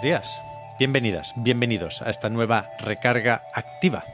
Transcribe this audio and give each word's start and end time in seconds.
Buenos 0.00 0.22
días, 0.22 0.40
bienvenidas, 0.78 1.32
bienvenidos 1.34 2.02
a 2.02 2.10
esta 2.10 2.28
nueva 2.28 2.70
recarga 2.78 3.42
activa. 3.52 4.04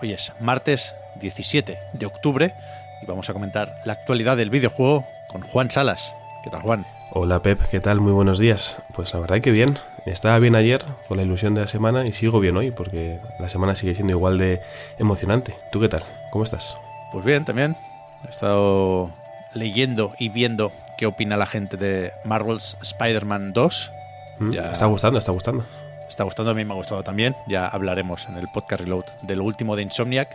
Hoy 0.00 0.12
es 0.12 0.32
martes 0.38 0.94
17 1.16 1.76
de 1.92 2.06
octubre 2.06 2.54
y 3.02 3.06
vamos 3.06 3.28
a 3.28 3.32
comentar 3.32 3.80
la 3.84 3.94
actualidad 3.94 4.36
del 4.36 4.50
videojuego 4.50 5.04
con 5.26 5.42
Juan 5.42 5.72
Salas. 5.72 6.12
¿Qué 6.44 6.50
tal, 6.50 6.62
Juan? 6.62 6.86
Hola 7.10 7.42
Pep, 7.42 7.60
¿qué 7.68 7.80
tal? 7.80 8.00
Muy 8.00 8.12
buenos 8.12 8.38
días. 8.38 8.78
Pues 8.94 9.12
la 9.12 9.18
verdad 9.18 9.40
que 9.40 9.50
bien. 9.50 9.76
Estaba 10.06 10.38
bien 10.38 10.54
ayer 10.54 10.84
con 11.08 11.16
la 11.16 11.24
ilusión 11.24 11.56
de 11.56 11.62
la 11.62 11.66
semana 11.66 12.06
y 12.06 12.12
sigo 12.12 12.38
bien 12.38 12.56
hoy 12.56 12.70
porque 12.70 13.18
la 13.40 13.48
semana 13.48 13.74
sigue 13.74 13.96
siendo 13.96 14.12
igual 14.12 14.38
de 14.38 14.60
emocionante. 15.00 15.56
¿Tú 15.72 15.80
qué 15.80 15.88
tal? 15.88 16.04
¿Cómo 16.30 16.44
estás? 16.44 16.76
Pues 17.10 17.24
bien, 17.24 17.44
también. 17.44 17.76
He 18.24 18.30
estado 18.30 19.10
leyendo 19.52 20.14
y 20.16 20.28
viendo 20.28 20.70
qué 20.96 21.06
opina 21.06 21.36
la 21.36 21.46
gente 21.46 21.76
de 21.76 22.12
Marvel's 22.22 22.78
Spider-Man 22.82 23.52
2. 23.52 23.90
¿Mm? 24.38 24.50
Ya- 24.52 24.72
Está 24.72 24.86
gustando, 24.86 25.18
está 25.18 25.32
gustando. 25.32 25.64
Está 26.08 26.24
gustando, 26.24 26.50
a 26.52 26.54
mí 26.54 26.64
me 26.64 26.72
ha 26.72 26.76
gustado 26.76 27.02
también. 27.02 27.34
Ya 27.46 27.66
hablaremos 27.66 28.28
en 28.28 28.36
el 28.36 28.48
podcast 28.48 28.82
Reload 28.82 29.04
de 29.22 29.36
lo 29.36 29.44
último 29.44 29.74
de 29.76 29.82
Insomniac, 29.82 30.28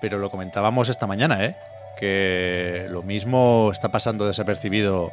pero 0.00 0.18
lo 0.18 0.30
comentábamos 0.30 0.88
esta 0.88 1.06
mañana, 1.06 1.44
¿eh? 1.44 1.56
Que 1.98 2.86
lo 2.90 3.02
mismo 3.02 3.70
está 3.72 3.88
pasando 3.90 4.26
desapercibido 4.26 5.10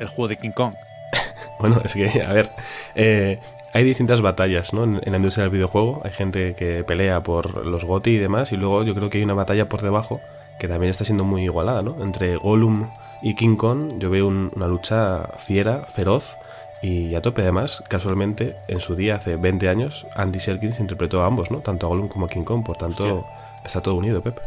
el 0.00 0.08
juego 0.08 0.28
de 0.28 0.36
King 0.36 0.50
Kong. 0.52 0.74
Bueno, 1.58 1.76
es 1.84 1.92
que, 1.92 2.22
a 2.22 2.32
ver, 2.32 2.48
eh, 2.94 3.38
hay 3.74 3.84
distintas 3.84 4.22
batallas 4.22 4.72
¿no? 4.72 4.84
en, 4.84 5.00
la 5.04 5.16
industria 5.16 5.42
del 5.44 5.50
videojuego. 5.52 6.00
Hay 6.06 6.10
gente 6.12 6.54
que 6.54 6.84
pelea 6.84 7.22
por 7.22 7.66
los 7.66 7.84
GOTY 7.84 8.12
y 8.12 8.16
demás, 8.18 8.50
y 8.52 8.56
luego 8.56 8.82
yo 8.82 8.94
creo 8.94 9.10
que 9.10 9.18
hay 9.18 9.24
una 9.24 9.34
batalla 9.34 9.68
por 9.68 9.82
debajo 9.82 10.20
que 10.58 10.68
también 10.68 10.90
está 10.90 11.04
siendo 11.04 11.22
muy 11.24 11.44
igualada, 11.44 11.82
¿no? 11.82 12.02
Entre 12.02 12.36
Gollum 12.36 12.88
y 13.20 13.34
King 13.34 13.56
Kong, 13.56 13.98
yo 13.98 14.08
veo 14.08 14.26
un- 14.26 14.50
una 14.56 14.68
lucha 14.68 15.28
fiera, 15.36 15.82
feroz 15.86 16.38
y 16.82 17.14
a 17.14 17.22
tope. 17.22 17.42
Además, 17.42 17.82
casualmente, 17.88 18.56
en 18.68 18.80
su 18.80 18.96
día, 18.96 19.16
hace 19.16 19.36
20 19.36 19.68
años, 19.68 20.06
Andy 20.14 20.40
Serkins 20.40 20.80
interpretó 20.80 21.22
a 21.22 21.26
ambos, 21.26 21.50
¿no? 21.50 21.58
Tanto 21.58 21.86
a 21.86 21.88
Gollum 21.90 22.08
como 22.08 22.26
a 22.26 22.28
King 22.28 22.44
Kong, 22.44 22.64
por 22.64 22.76
tanto, 22.76 23.18
Hostia. 23.18 23.32
está 23.64 23.80
todo 23.80 23.94
unido, 23.94 24.22
Pep. 24.22 24.38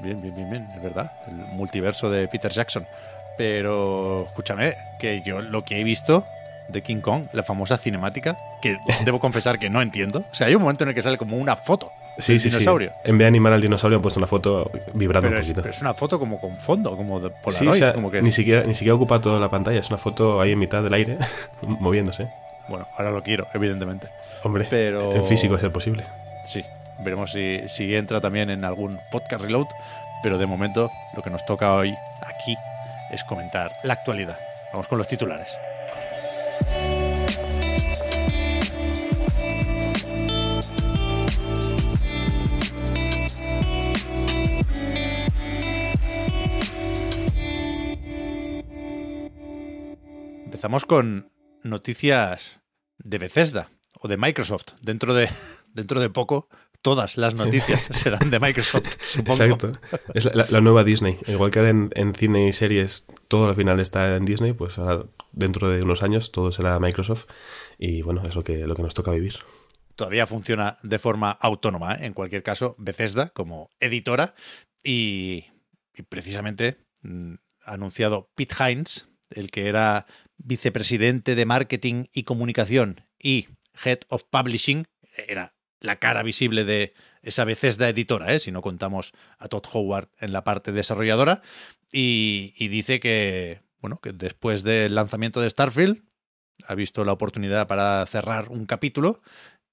Bien, 0.00 0.20
bien, 0.20 0.34
bien, 0.34 0.50
bien, 0.50 0.68
es 0.74 0.82
verdad. 0.82 1.12
El 1.26 1.34
multiverso 1.56 2.10
de 2.10 2.28
Peter 2.28 2.50
Jackson. 2.52 2.86
Pero 3.38 4.24
escúchame, 4.28 4.74
que 4.98 5.22
yo 5.22 5.42
lo 5.42 5.64
que 5.64 5.80
he 5.80 5.84
visto 5.84 6.24
de 6.68 6.82
King 6.82 7.00
Kong, 7.00 7.26
la 7.32 7.42
famosa 7.42 7.76
cinemática, 7.78 8.36
que 8.60 8.76
debo 9.04 9.20
confesar 9.20 9.58
que 9.58 9.70
no 9.70 9.82
entiendo. 9.82 10.24
O 10.30 10.34
sea, 10.34 10.48
hay 10.48 10.54
un 10.54 10.62
momento 10.62 10.84
en 10.84 10.88
el 10.90 10.94
que 10.94 11.02
sale 11.02 11.18
como 11.18 11.36
una 11.36 11.56
foto 11.56 11.92
Sí, 12.18 12.38
sí, 12.38 12.48
dinosaurio. 12.48 12.90
sí. 12.90 12.96
En 13.04 13.18
vez 13.18 13.24
de 13.24 13.28
animar 13.28 13.52
al 13.52 13.60
dinosaurio 13.60 13.96
han 13.96 14.02
puesto 14.02 14.18
una 14.20 14.26
foto 14.26 14.70
vibrando 14.94 15.28
Pero 15.28 15.36
un 15.36 15.40
es, 15.42 15.46
poquito. 15.48 15.62
pero 15.62 15.70
es 15.74 15.80
una 15.82 15.94
foto 15.94 16.18
como 16.18 16.40
con 16.40 16.56
fondo, 16.58 16.96
como 16.96 17.20
de 17.20 17.28
Sí, 17.28 17.34
Polaroid. 17.42 17.68
o 17.70 17.74
sea, 17.74 17.92
como 17.92 18.10
que 18.10 18.22
ni, 18.22 18.32
siquiera, 18.32 18.62
ni 18.64 18.74
siquiera 18.74 18.94
ocupa 18.94 19.20
toda 19.20 19.38
la 19.38 19.48
pantalla, 19.50 19.80
es 19.80 19.88
una 19.88 19.98
foto 19.98 20.40
ahí 20.40 20.52
en 20.52 20.58
mitad 20.58 20.82
del 20.82 20.94
aire, 20.94 21.18
moviéndose. 21.62 22.28
Bueno, 22.68 22.86
ahora 22.96 23.10
lo 23.10 23.22
quiero, 23.22 23.46
evidentemente. 23.54 24.08
Hombre, 24.42 24.66
Pero- 24.70 25.12
en 25.14 25.24
físico 25.24 25.54
es 25.56 25.60
ser 25.60 25.70
posible. 25.72 26.04
Sí, 26.44 26.64
veremos 27.00 27.32
si, 27.32 27.60
si 27.68 27.94
entra 27.94 28.20
también 28.20 28.50
en 28.50 28.64
algún 28.64 28.98
podcast 29.10 29.42
reload, 29.42 29.66
pero 30.22 30.38
de 30.38 30.46
momento 30.46 30.90
lo 31.14 31.22
que 31.22 31.30
nos 31.30 31.44
toca 31.44 31.74
hoy 31.74 31.94
aquí 32.22 32.56
es 33.12 33.22
comentar 33.24 33.72
la 33.84 33.92
actualidad. 33.92 34.38
Vamos 34.72 34.88
con 34.88 34.98
los 34.98 35.06
titulares. 35.06 35.56
Empezamos 50.66 50.84
con 50.84 51.30
noticias 51.62 52.58
de 52.98 53.18
Bethesda 53.18 53.70
o 54.00 54.08
de 54.08 54.16
Microsoft. 54.16 54.72
Dentro 54.82 55.14
de, 55.14 55.28
dentro 55.72 56.00
de 56.00 56.10
poco, 56.10 56.48
todas 56.82 57.16
las 57.16 57.36
noticias 57.36 57.82
serán 57.92 58.32
de 58.32 58.40
Microsoft, 58.40 58.96
supongo. 59.00 59.44
Exacto. 59.44 59.70
Es 60.12 60.24
la, 60.34 60.60
nueva 60.60 60.82
Disney. 60.82 61.20
Igual 61.28 61.52
que 61.52 61.60
ahora 61.60 61.70
en, 61.70 61.90
en 61.94 62.16
cine 62.16 62.48
y 62.48 62.52
series 62.52 63.06
todo 63.28 63.48
al 63.48 63.54
final 63.54 63.78
está 63.78 64.16
en 64.16 64.24
Disney, 64.24 64.54
pues 64.54 64.76
ahora 64.78 65.04
dentro 65.30 65.68
de 65.68 65.82
unos 65.82 66.02
años 66.02 66.32
todo 66.32 66.50
será 66.50 66.80
Microsoft. 66.80 67.26
Y 67.78 68.02
bueno, 68.02 68.24
es 68.26 68.34
lo 68.34 68.42
que, 68.42 68.66
lo 68.66 68.74
que 68.74 68.82
nos 68.82 68.94
toca 68.94 69.12
vivir. 69.12 69.36
Todavía 69.94 70.26
funciona 70.26 70.78
de 70.82 70.98
forma 70.98 71.30
autónoma, 71.30 71.94
¿eh? 71.94 72.06
en 72.06 72.12
cualquier 72.12 72.42
caso, 72.42 72.74
Bethesda 72.76 73.28
como 73.28 73.70
editora. 73.78 74.34
Y, 74.82 75.44
y 75.94 76.02
precisamente 76.02 76.78
mm, 77.02 77.34
ha 77.66 77.74
anunciado 77.74 78.32
Pete 78.34 78.56
Hines, 78.58 79.06
el 79.30 79.52
que 79.52 79.68
era 79.68 80.06
vicepresidente 80.38 81.34
de 81.34 81.46
marketing 81.46 82.04
y 82.12 82.24
comunicación 82.24 83.02
y 83.18 83.48
head 83.84 84.00
of 84.08 84.24
publishing, 84.24 84.86
era 85.16 85.54
la 85.80 85.96
cara 85.96 86.22
visible 86.22 86.64
de 86.64 86.94
esa 87.22 87.44
Bethesda 87.44 87.88
editora, 87.88 88.32
¿eh? 88.32 88.40
si 88.40 88.50
no 88.52 88.62
contamos 88.62 89.12
a 89.38 89.48
Todd 89.48 89.64
Howard 89.72 90.08
en 90.20 90.32
la 90.32 90.44
parte 90.44 90.72
desarrolladora, 90.72 91.42
y, 91.92 92.54
y 92.56 92.68
dice 92.68 93.00
que, 93.00 93.60
bueno, 93.80 94.00
que 94.00 94.12
después 94.12 94.62
del 94.62 94.94
lanzamiento 94.94 95.40
de 95.40 95.50
Starfield 95.50 96.02
ha 96.66 96.74
visto 96.74 97.04
la 97.04 97.12
oportunidad 97.12 97.66
para 97.66 98.04
cerrar 98.06 98.48
un 98.48 98.66
capítulo 98.66 99.20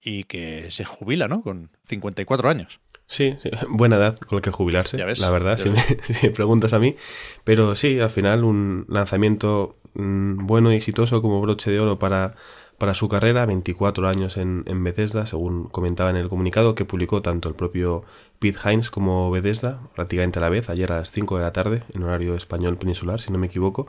y 0.01 0.25
que 0.25 0.69
se 0.69 0.83
jubila, 0.83 1.27
¿no? 1.27 1.41
Con 1.41 1.71
54 1.85 2.49
años. 2.49 2.79
Sí, 3.07 3.35
sí, 3.41 3.49
buena 3.69 3.97
edad 3.97 4.17
con 4.17 4.37
la 4.37 4.41
que 4.41 4.51
jubilarse, 4.51 4.97
Ya 4.97 5.05
ves, 5.05 5.19
la 5.19 5.29
verdad, 5.29 5.57
ya 5.57 5.63
si 5.63 5.69
me, 5.69 5.81
si 6.03 6.27
me 6.27 6.33
preguntas 6.33 6.73
a 6.73 6.79
mí. 6.79 6.95
Pero 7.43 7.75
sí, 7.75 7.99
al 7.99 8.09
final 8.09 8.43
un 8.43 8.85
lanzamiento 8.89 9.77
mm, 9.95 10.45
bueno 10.45 10.71
y 10.71 10.75
exitoso 10.75 11.21
como 11.21 11.41
broche 11.41 11.71
de 11.71 11.79
oro 11.79 11.99
para, 11.99 12.35
para 12.77 12.93
su 12.93 13.09
carrera, 13.09 13.45
24 13.45 14.07
años 14.07 14.37
en, 14.37 14.63
en 14.67 14.83
Bethesda, 14.83 15.25
según 15.25 15.65
comentaba 15.65 16.09
en 16.09 16.15
el 16.15 16.29
comunicado 16.29 16.75
que 16.75 16.85
publicó 16.85 17.21
tanto 17.21 17.49
el 17.49 17.55
propio 17.55 18.03
Pete 18.39 18.59
Hines 18.65 18.89
como 18.89 19.31
Bethesda, 19.31 19.79
prácticamente 19.95 20.39
a 20.39 20.41
la 20.41 20.49
vez, 20.49 20.69
ayer 20.69 20.91
a 20.91 20.97
las 20.97 21.11
5 21.11 21.37
de 21.37 21.43
la 21.43 21.53
tarde, 21.53 21.83
en 21.93 22.03
horario 22.03 22.35
español 22.35 22.77
peninsular, 22.77 23.21
si 23.21 23.31
no 23.31 23.37
me 23.37 23.47
equivoco. 23.47 23.87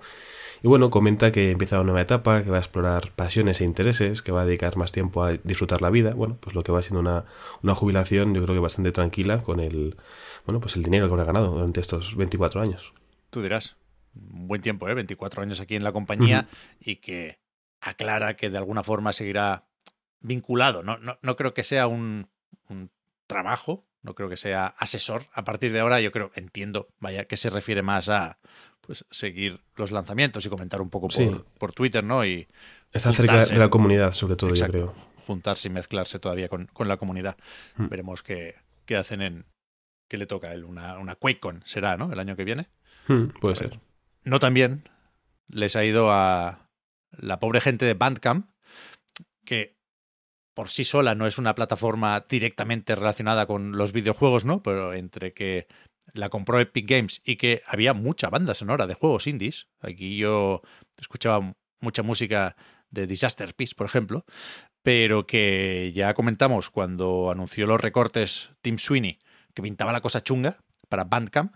Y 0.62 0.68
bueno, 0.68 0.88
comenta 0.88 1.32
que 1.32 1.50
empieza 1.50 1.76
una 1.76 1.84
nueva 1.84 2.00
etapa, 2.00 2.42
que 2.42 2.50
va 2.50 2.56
a 2.56 2.60
explorar 2.60 3.12
pasiones 3.14 3.60
e 3.60 3.64
intereses, 3.64 4.22
que 4.22 4.32
va 4.32 4.42
a 4.42 4.46
dedicar 4.46 4.76
más 4.76 4.92
tiempo 4.92 5.22
a 5.22 5.32
disfrutar 5.32 5.82
la 5.82 5.90
vida. 5.90 6.14
Bueno, 6.14 6.38
pues 6.40 6.54
lo 6.54 6.62
que 6.62 6.72
va 6.72 6.80
siendo 6.80 7.00
una, 7.00 7.26
una 7.62 7.74
jubilación, 7.74 8.32
yo 8.32 8.42
creo 8.42 8.54
que 8.54 8.60
bastante 8.60 8.90
tranquila 8.90 9.42
con 9.42 9.60
el, 9.60 9.96
bueno, 10.46 10.60
pues 10.60 10.76
el 10.76 10.82
dinero 10.82 11.06
que 11.06 11.12
habrá 11.12 11.24
ganado 11.24 11.50
durante 11.50 11.80
estos 11.80 12.16
24 12.16 12.62
años. 12.62 12.94
Tú 13.28 13.42
dirás, 13.42 13.76
un 14.14 14.46
buen 14.48 14.60
tiempo, 14.62 14.88
¿eh? 14.88 14.94
24 14.94 15.42
años 15.42 15.60
aquí 15.60 15.74
en 15.76 15.84
la 15.84 15.92
compañía 15.92 16.48
y 16.80 16.96
que 16.96 17.40
aclara 17.80 18.34
que 18.36 18.50
de 18.50 18.58
alguna 18.58 18.82
forma 18.82 19.12
seguirá 19.12 19.66
vinculado. 20.20 20.82
No, 20.82 20.98
no, 20.98 21.18
no 21.22 21.36
creo 21.36 21.52
que 21.54 21.62
sea 21.64 21.86
un, 21.86 22.28
un 22.68 22.90
trabajo, 23.26 23.86
no 24.02 24.14
creo 24.14 24.28
que 24.28 24.36
sea 24.36 24.66
asesor. 24.78 25.26
A 25.32 25.44
partir 25.44 25.72
de 25.72 25.80
ahora 25.80 26.00
yo 26.00 26.12
creo, 26.12 26.30
entiendo, 26.34 26.88
vaya, 26.98 27.24
que 27.26 27.36
se 27.36 27.50
refiere 27.50 27.82
más 27.82 28.08
a 28.08 28.38
pues 28.80 29.04
seguir 29.10 29.62
los 29.76 29.90
lanzamientos 29.92 30.44
y 30.44 30.48
comentar 30.50 30.80
un 30.82 30.90
poco 30.90 31.08
por, 31.08 31.16
Sí. 31.16 31.30
por 31.58 31.72
Twitter, 31.72 32.04
¿no? 32.04 32.24
Y 32.24 32.46
Está 32.92 33.12
cerca 33.12 33.44
de 33.44 33.56
la 33.56 33.68
comunidad, 33.70 34.12
sobre 34.12 34.36
todo, 34.36 34.50
Exacto. 34.50 34.76
yo 34.78 34.92
creo. 34.92 35.06
juntarse 35.26 35.68
y 35.68 35.70
mezclarse 35.70 36.18
todavía 36.18 36.48
con, 36.48 36.66
con 36.66 36.86
la 36.86 36.96
comunidad. 36.98 37.36
Hmm. 37.76 37.88
Veremos 37.88 38.22
qué, 38.22 38.54
qué 38.84 38.96
hacen 38.96 39.22
en. 39.22 39.46
¿Qué 40.06 40.18
le 40.18 40.26
toca 40.26 40.48
a 40.48 40.52
él? 40.52 40.64
Una, 40.64 40.98
una 40.98 41.14
QuakeCon 41.16 41.62
será, 41.64 41.96
¿no? 41.96 42.12
El 42.12 42.18
año 42.20 42.36
que 42.36 42.44
viene. 42.44 42.68
Hmm, 43.08 43.28
puede 43.40 43.56
ser. 43.56 43.80
No 44.24 44.40
tan 44.40 44.54
bien 44.54 44.88
les 45.48 45.76
ha 45.76 45.84
ido 45.84 46.10
a 46.10 46.70
la 47.10 47.38
pobre 47.38 47.60
gente 47.60 47.84
de 47.84 47.94
Bandcamp, 47.94 48.50
que 49.44 49.76
por 50.54 50.70
sí 50.70 50.84
sola 50.84 51.14
no 51.14 51.26
es 51.26 51.36
una 51.38 51.54
plataforma 51.54 52.24
directamente 52.28 52.94
relacionada 52.94 53.46
con 53.46 53.76
los 53.76 53.92
videojuegos, 53.92 54.44
¿no? 54.44 54.62
Pero 54.62 54.94
entre 54.94 55.34
que 55.34 55.66
la 56.12 56.28
compró 56.28 56.58
Epic 56.58 56.88
Games 56.88 57.22
y 57.24 57.36
que 57.36 57.62
había 57.66 57.92
mucha 57.92 58.30
banda 58.30 58.54
sonora 58.54 58.86
de 58.86 58.94
juegos 58.94 59.26
indies. 59.26 59.66
Aquí 59.80 60.16
yo 60.16 60.62
escuchaba 60.98 61.54
mucha 61.80 62.02
música 62.02 62.56
de 62.90 63.06
Disaster 63.06 63.54
Peace, 63.54 63.74
por 63.76 63.86
ejemplo, 63.86 64.24
pero 64.82 65.26
que 65.26 65.92
ya 65.94 66.14
comentamos 66.14 66.70
cuando 66.70 67.30
anunció 67.30 67.66
los 67.66 67.80
recortes 67.80 68.50
Tim 68.62 68.78
Sweeney, 68.78 69.18
que 69.54 69.62
pintaba 69.62 69.92
la 69.92 70.00
cosa 70.00 70.22
chunga 70.22 70.58
para 70.88 71.04
Bandcamp, 71.04 71.54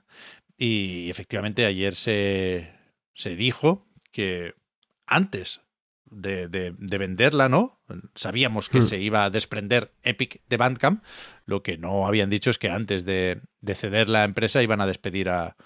Y 0.59 1.09
efectivamente 1.09 1.65
ayer 1.65 1.95
se, 1.95 2.73
se 3.15 3.37
dijo 3.37 3.87
que 4.11 4.55
antes 5.07 5.61
de, 6.11 6.49
de, 6.49 6.75
de, 6.77 6.99
venderla, 6.99 7.49
¿no? 7.49 7.81
Sabíamos 8.15 8.69
que 8.69 8.79
Hmm. 8.79 8.83
se 8.83 8.99
iba 8.99 9.25
a 9.25 9.31
desprender 9.31 9.93
Epic 10.03 10.43
de 10.49 10.57
Bandcamp. 10.57 11.05
Lo 11.47 11.63
que 11.63 11.79
no 11.79 12.07
habían 12.07 12.29
dicho 12.31 12.51
es 12.51 12.59
que 12.59 12.71
antes 12.71 13.05
de, 13.05 13.41
de 13.61 13.75
ceder 13.75 14.09
la 14.09 14.25
empresa 14.25 14.63
iban 14.63 14.81
a 14.81 14.87
despedir 14.87 15.29
a 15.29 15.57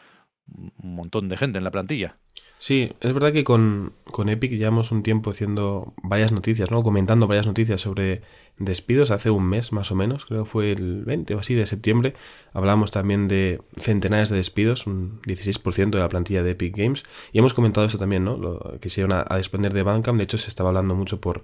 un 0.47 0.95
montón 0.95 1.29
de 1.29 1.37
gente 1.37 1.59
en 1.59 1.65
la 1.65 1.71
plantilla. 1.71 2.19
Sí, 2.59 2.93
es 3.01 3.13
verdad 3.13 3.33
que 3.33 3.45
con, 3.45 3.95
con 4.05 4.29
Epic 4.29 4.53
llevamos 4.53 4.93
un 4.93 5.03
tiempo 5.03 5.31
haciendo 5.31 5.95
varias 6.03 6.33
noticias, 6.33 6.71
¿no? 6.71 6.83
Comentando 6.83 7.27
varias 7.27 7.47
noticias 7.47 7.81
sobre 7.81 8.23
despidos 8.59 9.11
hace 9.11 9.31
un 9.31 9.45
mes 9.49 9.73
más 9.73 9.91
o 9.91 9.95
menos, 9.95 10.27
creo 10.27 10.45
fue 10.45 10.73
el 10.73 11.05
20 11.05 11.35
o 11.35 11.39
así 11.39 11.55
de 11.55 11.67
septiembre. 11.67 12.15
Hablamos 12.53 12.91
también 12.91 13.29
de 13.29 13.61
centenares 13.77 14.31
de 14.31 14.37
despidos, 14.37 14.87
un 14.87 15.21
16% 15.23 15.91
de 15.91 15.99
la 15.99 16.09
plantilla 16.09 16.43
de 16.43 16.53
Epic 16.53 16.77
Games. 16.77 17.03
Y 17.33 17.39
hemos 17.39 17.55
comentado 17.55 17.87
eso 17.87 17.99
también, 17.99 18.25
¿no? 18.25 18.37
Lo, 18.37 18.79
que 18.81 18.91
se 18.91 19.01
iban 19.01 19.13
a, 19.13 19.25
a 19.29 19.37
desprender 19.37 19.73
de 19.73 19.83
Bandcamp. 19.83 20.19
De 20.19 20.25
hecho, 20.25 20.39
se 20.39 20.49
estaba 20.49 20.69
hablando 20.71 20.95
mucho 20.95 21.21
por, 21.21 21.43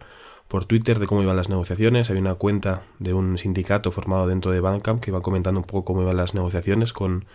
por 0.48 0.64
Twitter 0.64 0.98
de 0.98 1.06
cómo 1.06 1.22
iban 1.22 1.36
las 1.36 1.48
negociaciones. 1.48 2.10
Había 2.10 2.22
una 2.22 2.34
cuenta 2.34 2.84
de 2.98 3.14
un 3.14 3.38
sindicato 3.38 3.90
formado 3.90 4.26
dentro 4.26 4.50
de 4.50 4.60
Bandcamp 4.60 5.02
que 5.02 5.10
iba 5.10 5.22
comentando 5.22 5.60
un 5.60 5.66
poco 5.66 5.84
cómo 5.84 6.02
iban 6.02 6.16
las 6.16 6.34
negociaciones 6.34 6.92
con 6.92 7.26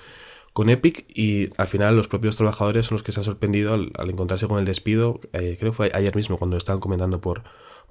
con 0.54 0.70
Epic 0.70 1.06
y 1.10 1.50
al 1.58 1.68
final 1.68 1.96
los 1.96 2.08
propios 2.08 2.38
trabajadores 2.38 2.86
son 2.86 2.96
los 2.96 3.04
que 3.04 3.12
se 3.12 3.20
han 3.20 3.24
sorprendido 3.24 3.74
al, 3.74 3.92
al 3.98 4.12
encontrarse 4.12 4.48
con 4.48 4.60
el 4.60 4.66
despido, 4.66 5.20
eh, 5.34 5.58
creo 5.60 5.72
que 5.72 5.76
fue 5.76 5.92
ayer 5.94 6.16
mismo 6.16 6.38
cuando 6.38 6.58
estaban 6.58 6.80
comentando 6.80 7.20
por, 7.20 7.44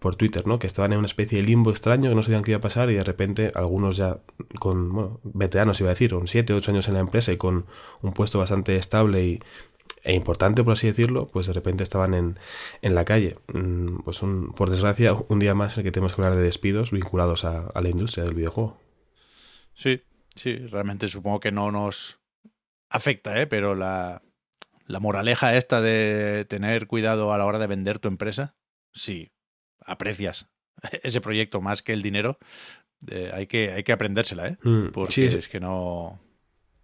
por 0.02 0.16
Twitter, 0.16 0.46
¿no? 0.46 0.58
que 0.58 0.66
estaban 0.66 0.92
en 0.92 0.98
una 0.98 1.06
especie 1.06 1.38
de 1.38 1.44
limbo 1.44 1.70
extraño, 1.70 2.10
que 2.10 2.14
no 2.14 2.22
sabían 2.22 2.42
qué 2.42 2.50
iba 2.50 2.58
a 2.58 2.60
pasar 2.60 2.90
y 2.90 2.94
de 2.94 3.04
repente 3.04 3.52
algunos 3.54 3.96
ya 3.96 4.18
con, 4.58 4.92
bueno, 4.92 5.20
veteranos 5.22 5.80
iba 5.80 5.88
a 5.88 5.94
decir, 5.94 6.10
con 6.10 6.28
7, 6.28 6.52
8 6.52 6.70
años 6.72 6.88
en 6.88 6.94
la 6.94 7.00
empresa 7.00 7.32
y 7.32 7.38
con 7.38 7.66
un 8.02 8.12
puesto 8.12 8.38
bastante 8.38 8.76
estable 8.76 9.24
y, 9.24 9.40
e 10.04 10.14
importante, 10.14 10.64
por 10.64 10.72
así 10.72 10.88
decirlo, 10.88 11.28
pues 11.28 11.46
de 11.46 11.52
repente 11.52 11.84
estaban 11.84 12.14
en, 12.14 12.38
en 12.82 12.94
la 12.94 13.04
calle. 13.04 13.36
Mm, 13.52 14.02
Pues 14.04 14.22
un, 14.22 14.52
por 14.52 14.68
desgracia, 14.70 15.12
un 15.12 15.38
día 15.38 15.54
más 15.54 15.74
en 15.74 15.80
el 15.80 15.84
que 15.84 15.92
tenemos 15.92 16.14
que 16.14 16.20
hablar 16.20 16.36
de 16.36 16.42
despidos 16.42 16.90
vinculados 16.90 17.44
a, 17.44 17.70
la 17.80 17.88
industria 17.88 18.24
del 18.24 18.34
videojuego. 18.34 18.78
Sí, 19.74 20.02
sí, 20.34 20.56
realmente 20.56 21.08
supongo 21.08 21.40
que 21.40 21.52
no 21.52 21.70
nos 21.70 22.18
afecta, 22.90 23.40
¿eh? 23.40 23.46
pero 23.46 23.74
la, 23.74 24.22
la 24.86 25.00
moraleja 25.00 25.56
esta 25.56 25.80
de 25.80 26.44
tener 26.48 26.88
cuidado 26.88 27.32
a 27.32 27.38
la 27.38 27.46
hora 27.46 27.60
de 27.60 27.68
vender 27.68 28.00
tu 28.00 28.08
empresa, 28.08 28.56
si 28.92 29.30
aprecias 29.86 30.50
ese 31.02 31.20
proyecto 31.20 31.60
más 31.60 31.82
que 31.82 31.92
el 31.92 32.02
dinero, 32.02 32.38
eh, 33.08 33.30
hay, 33.34 33.46
que, 33.46 33.72
hay 33.72 33.82
que 33.82 33.92
aprendérsela, 33.92 34.48
¿eh? 34.48 34.58
Mm, 34.62 34.88
porque 34.88 35.12
sí, 35.12 35.24
es 35.24 35.48
que 35.48 35.60
no, 35.60 36.20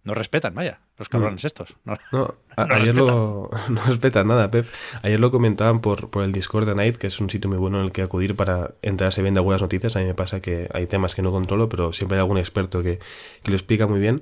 no 0.03 0.13
respetan, 0.13 0.53
vaya, 0.53 0.81
los 0.99 1.09
cabrones 1.09 1.43
estos. 1.45 1.75
No, 1.85 1.97
No, 2.11 2.35
a- 2.55 2.65
No 2.67 2.75
ayer 2.75 2.95
lo. 2.95 3.49
No 3.69 3.81
respetan 3.87 4.27
nada, 4.27 4.51
Pep. 4.51 4.67
Ayer 5.01 5.19
lo 5.19 5.31
comentaban 5.31 5.79
por, 5.81 6.09
por 6.09 6.23
el 6.23 6.31
Discord 6.31 6.67
de 6.67 6.75
Night, 6.75 6.97
que 6.97 7.07
es 7.07 7.19
un 7.19 7.29
sitio 7.29 7.49
muy 7.49 7.57
bueno 7.57 7.79
en 7.79 7.85
el 7.85 7.91
que 7.91 8.01
acudir 8.03 8.35
para 8.35 8.71
enterarse 8.83 9.21
bien 9.21 9.33
de 9.33 9.39
algunas 9.39 9.61
noticias. 9.61 9.95
A 9.95 9.99
mí 9.99 10.05
me 10.05 10.13
pasa 10.13 10.39
que 10.41 10.69
hay 10.73 10.85
temas 10.85 11.15
que 11.15 11.21
no 11.23 11.31
controlo, 11.31 11.69
pero 11.69 11.91
siempre 11.93 12.17
hay 12.17 12.21
algún 12.21 12.37
experto 12.37 12.83
que, 12.83 12.99
que 13.43 13.49
lo 13.51 13.55
explica 13.57 13.87
muy 13.87 13.99
bien. 13.99 14.21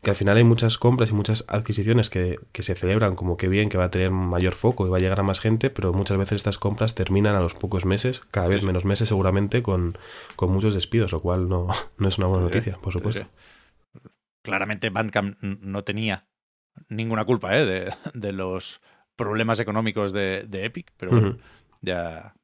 Que 0.00 0.10
al 0.10 0.16
final 0.16 0.36
hay 0.36 0.44
muchas 0.44 0.78
compras 0.78 1.10
y 1.10 1.12
muchas 1.12 1.44
adquisiciones 1.48 2.08
que, 2.08 2.38
que 2.52 2.62
se 2.62 2.76
celebran 2.76 3.16
como 3.16 3.36
que 3.36 3.48
bien, 3.48 3.68
que 3.68 3.78
va 3.78 3.84
a 3.86 3.90
tener 3.90 4.12
mayor 4.12 4.52
foco 4.54 4.86
y 4.86 4.90
va 4.90 4.98
a 4.98 5.00
llegar 5.00 5.18
a 5.18 5.24
más 5.24 5.40
gente, 5.40 5.70
pero 5.70 5.92
muchas 5.92 6.16
veces 6.18 6.36
estas 6.36 6.56
compras 6.56 6.94
terminan 6.94 7.34
a 7.34 7.40
los 7.40 7.54
pocos 7.54 7.84
meses, 7.84 8.20
cada 8.30 8.46
vez 8.46 8.62
menos 8.62 8.84
meses 8.84 9.08
seguramente, 9.08 9.60
con, 9.60 9.98
con 10.36 10.52
muchos 10.52 10.74
despidos, 10.74 11.10
lo 11.10 11.20
cual 11.20 11.48
no, 11.48 11.66
no 11.98 12.08
es 12.08 12.16
una 12.18 12.28
buena 12.28 12.44
noticia, 12.44 12.78
por 12.80 12.92
supuesto. 12.92 13.26
Claramente 14.42 14.90
Bandcamp 14.90 15.40
no 15.40 15.84
tenía 15.84 16.28
ninguna 16.88 17.24
culpa 17.24 17.56
¿eh? 17.56 17.64
de, 17.64 17.92
de 18.14 18.32
los 18.32 18.80
problemas 19.16 19.58
económicos 19.60 20.12
de, 20.12 20.44
de 20.48 20.64
Epic, 20.64 20.92
pero 20.96 21.10
bueno, 21.10 21.38
ya, 21.80 22.34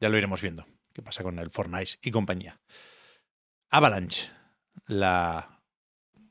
ya 0.00 0.08
lo 0.08 0.16
iremos 0.16 0.40
viendo. 0.40 0.64
¿Qué 0.92 1.02
pasa 1.02 1.22
con 1.22 1.38
el 1.38 1.50
Fortnite 1.50 1.98
y 2.02 2.10
compañía? 2.10 2.60
Avalanche, 3.68 4.30
la, 4.86 5.60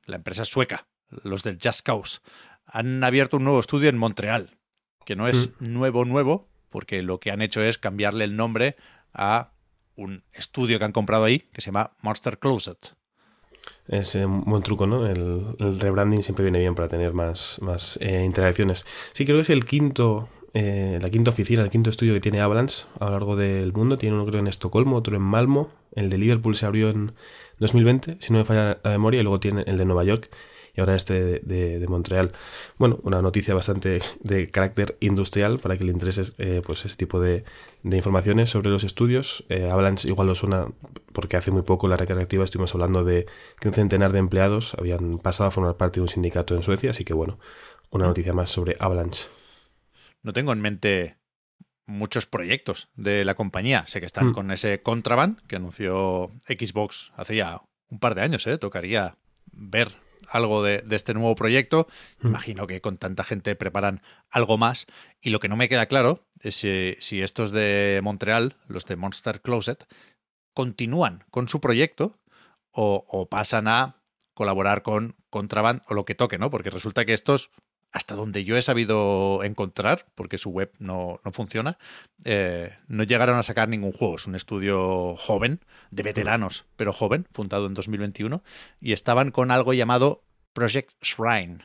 la 0.06 0.16
empresa 0.16 0.46
sueca, 0.46 0.88
los 1.10 1.44
del 1.44 1.60
Just 1.62 1.82
Cause, 1.82 2.20
han 2.66 3.04
abierto 3.04 3.38
un 3.38 3.44
nuevo 3.44 3.60
estudio 3.60 3.90
en 3.90 3.98
Montreal, 3.98 4.58
que 5.06 5.16
no 5.16 5.28
es 5.28 5.50
nuevo, 5.60 6.06
nuevo, 6.06 6.50
porque 6.70 7.02
lo 7.02 7.20
que 7.20 7.32
han 7.32 7.42
hecho 7.42 7.62
es 7.62 7.78
cambiarle 7.78 8.26
el 8.26 8.36
nombre 8.36 8.76
a 9.14 9.54
un 9.96 10.24
estudio 10.32 10.80
que 10.80 10.86
han 10.86 10.92
comprado 10.92 11.24
ahí, 11.24 11.40
que 11.40 11.62
se 11.62 11.68
llama 11.68 11.96
Monster 12.02 12.40
Closet. 12.40 12.96
Es 13.88 14.16
eh, 14.16 14.26
un 14.26 14.44
buen 14.44 14.62
truco, 14.62 14.86
¿no? 14.86 15.08
El, 15.08 15.46
el 15.58 15.80
rebranding 15.80 16.24
siempre 16.24 16.44
viene 16.44 16.60
bien 16.60 16.76
para 16.76 16.88
tener 16.88 17.14
más, 17.14 17.58
más 17.62 17.98
eh, 18.02 18.24
interacciones. 18.24 18.86
Sí, 19.14 19.26
creo 19.26 19.38
que 19.38 19.42
es 19.42 19.50
el 19.50 19.66
quinto, 19.66 20.30
eh, 20.54 21.00
la 21.02 21.10
quinta 21.10 21.32
oficina, 21.32 21.64
el 21.64 21.70
quinto 21.70 21.90
estudio 21.90 22.14
que 22.14 22.20
tiene 22.20 22.40
Avalanche 22.40 22.86
a 23.00 23.06
lo 23.06 23.12
largo 23.12 23.36
del 23.36 23.74
mundo. 23.74 23.98
Tiene 23.98 24.16
uno 24.16 24.26
creo 24.26 24.40
en 24.40 24.48
Estocolmo, 24.48 24.98
otro 24.98 25.16
en 25.16 25.24
Malmo. 25.24 25.72
El 25.96 26.10
de 26.10 26.20
Liverpool 26.20 26.56
se 26.56 26.68
abrió 26.68 26.90
en 26.90 27.14
2020, 27.58 28.18
si 28.20 28.32
no 28.32 28.40
me 28.40 28.46
falla 28.46 28.80
la 28.84 28.92
memoria, 28.92 29.22
y 29.22 29.24
luego 29.24 29.40
tiene 29.40 29.64
el 29.66 29.78
de 29.78 29.86
Nueva 29.86 30.04
York 30.04 30.30
y 30.76 30.80
ahora 30.80 30.96
este 30.96 31.14
de, 31.24 31.40
de- 31.44 31.80
de 31.80 31.88
Montreal. 31.88 32.32
Bueno, 32.78 33.00
una 33.04 33.22
noticia 33.22 33.54
bastante 33.54 34.02
de 34.22 34.50
carácter 34.50 34.98
industrial 35.00 35.60
para 35.60 35.78
que 35.78 35.84
le 35.84 35.92
interese 35.92 36.34
eh, 36.38 36.62
pues 36.66 36.86
ese 36.86 36.96
tipo 36.96 37.20
de, 37.20 37.44
de 37.84 37.98
informaciones 37.98 38.50
sobre 38.50 38.70
los 38.70 38.84
estudios. 38.84 39.44
Eh, 39.50 39.70
Avalanche 39.70 40.08
igual 40.08 40.28
lo 40.28 40.36
suena 40.36 40.68
porque 41.14 41.38
hace 41.38 41.52
muy 41.52 41.64
poco 41.64 41.88
en 41.88 41.92
la 41.92 41.98
recarga 41.98 42.24
activa 42.24 42.46
estuvimos 42.46 42.74
hablando 42.74 43.04
de 43.04 43.26
que 43.60 43.68
un 43.68 43.74
centenar 43.74 44.12
de 44.12 44.20
empleados 44.20 44.74
habían 44.76 45.18
pasado 45.18 45.48
a 45.48 45.52
formar 45.52 45.78
parte 45.78 46.00
de 46.00 46.04
un 46.04 46.10
sindicato 46.10 46.56
en 46.56 46.64
Suecia, 46.64 46.92
así 46.92 47.04
que 47.04 47.14
bueno, 47.14 47.40
una 47.92 48.06
noticia 48.08 48.34
más 48.34 48.50
sobre 48.50 48.76
Avalanche. 48.80 49.26
no 50.22 50.34
tengo 50.34 50.52
en 50.54 50.62
mente 50.62 51.18
muchos 51.86 52.28
proyectos 52.28 52.90
de 52.96 53.26
la 53.26 53.34
compañía. 53.34 53.86
Sé 53.88 54.00
que 54.00 54.06
están 54.06 54.28
Mm. 54.28 54.34
con 54.34 54.52
ese 54.52 54.82
Contraband 54.84 55.40
que 55.48 55.56
anunció 55.56 56.30
Xbox 56.48 57.12
hace 57.18 57.36
ya 57.38 57.62
un 57.90 57.98
par 58.00 58.14
de 58.14 58.22
años. 58.22 58.46
¿eh? 58.46 58.60
Tocaría 58.60 59.16
ver 59.52 59.94
algo 60.30 60.64
de, 60.64 60.80
de 60.82 60.96
este 60.96 61.14
nuevo 61.14 61.36
proyecto. 61.36 61.88
Mm. 62.22 62.28
Imagino 62.28 62.68
que 62.68 62.82
con 62.82 62.98
tanta 62.98 63.24
gente 63.24 63.56
preparan 63.56 64.02
algo 64.30 64.58
más. 64.58 64.88
Y 65.22 65.30
lo 65.30 65.40
que 65.40 65.50
no 65.50 65.58
me 65.58 65.70
queda 65.70 65.88
claro 65.88 66.28
es 66.40 66.56
si, 66.56 66.96
si 67.00 67.22
estos 67.22 67.52
de 67.52 68.00
Montreal, 68.04 68.56
los 68.68 68.86
de 68.86 68.96
Monster 68.96 69.42
Closet, 69.42 69.88
continúan 70.54 71.24
con 71.32 71.48
su 71.48 71.62
proyecto 71.62 72.20
o, 72.72 73.06
o 73.08 73.28
pasan 73.28 73.68
a 73.68 74.00
colaborar 74.40 74.84
con 74.84 75.16
Contraband 75.30 75.82
o 75.88 75.94
lo 75.94 76.06
que 76.06 76.16
toque, 76.16 76.38
¿no? 76.38 76.50
Porque 76.50 76.70
resulta 76.70 77.04
que 77.04 77.14
estos, 77.14 77.52
hasta 77.92 78.16
donde 78.16 78.46
yo 78.46 78.56
he 78.56 78.62
sabido 78.62 79.44
encontrar, 79.44 80.06
porque 80.16 80.38
su 80.38 80.50
web 80.50 80.72
no, 80.80 81.20
no 81.26 81.32
funciona, 81.34 81.78
eh, 82.24 82.74
no 82.88 83.04
llegaron 83.04 83.38
a 83.38 83.44
sacar 83.44 83.68
ningún 83.68 83.92
juego. 83.92 84.16
Es 84.16 84.28
un 84.28 84.36
estudio 84.36 85.16
joven, 85.18 85.60
de 85.92 86.04
veteranos, 86.04 86.66
pero 86.78 86.94
joven, 86.94 87.28
fundado 87.34 87.68
en 87.68 87.74
2021, 87.74 88.42
y 88.80 88.94
estaban 88.94 89.32
con 89.32 89.52
algo 89.52 89.74
llamado 89.74 90.24
Project 90.60 90.92
Shrine. 91.02 91.60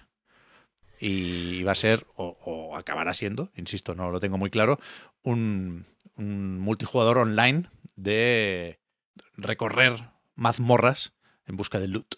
Y 1.00 1.62
va 1.64 1.72
a 1.72 1.74
ser, 1.74 2.06
o, 2.16 2.38
o 2.44 2.76
acabará 2.76 3.12
siendo, 3.14 3.50
insisto, 3.56 3.94
no 3.94 4.10
lo 4.10 4.20
tengo 4.20 4.38
muy 4.38 4.48
claro, 4.50 4.78
un, 5.24 5.84
un 6.16 6.58
multijugador 6.60 7.18
online 7.18 7.68
de 7.96 8.78
recorrer 9.36 9.94
mazmorras 10.36 11.12
en 11.46 11.56
busca 11.56 11.80
de 11.80 11.88
loot. 11.88 12.14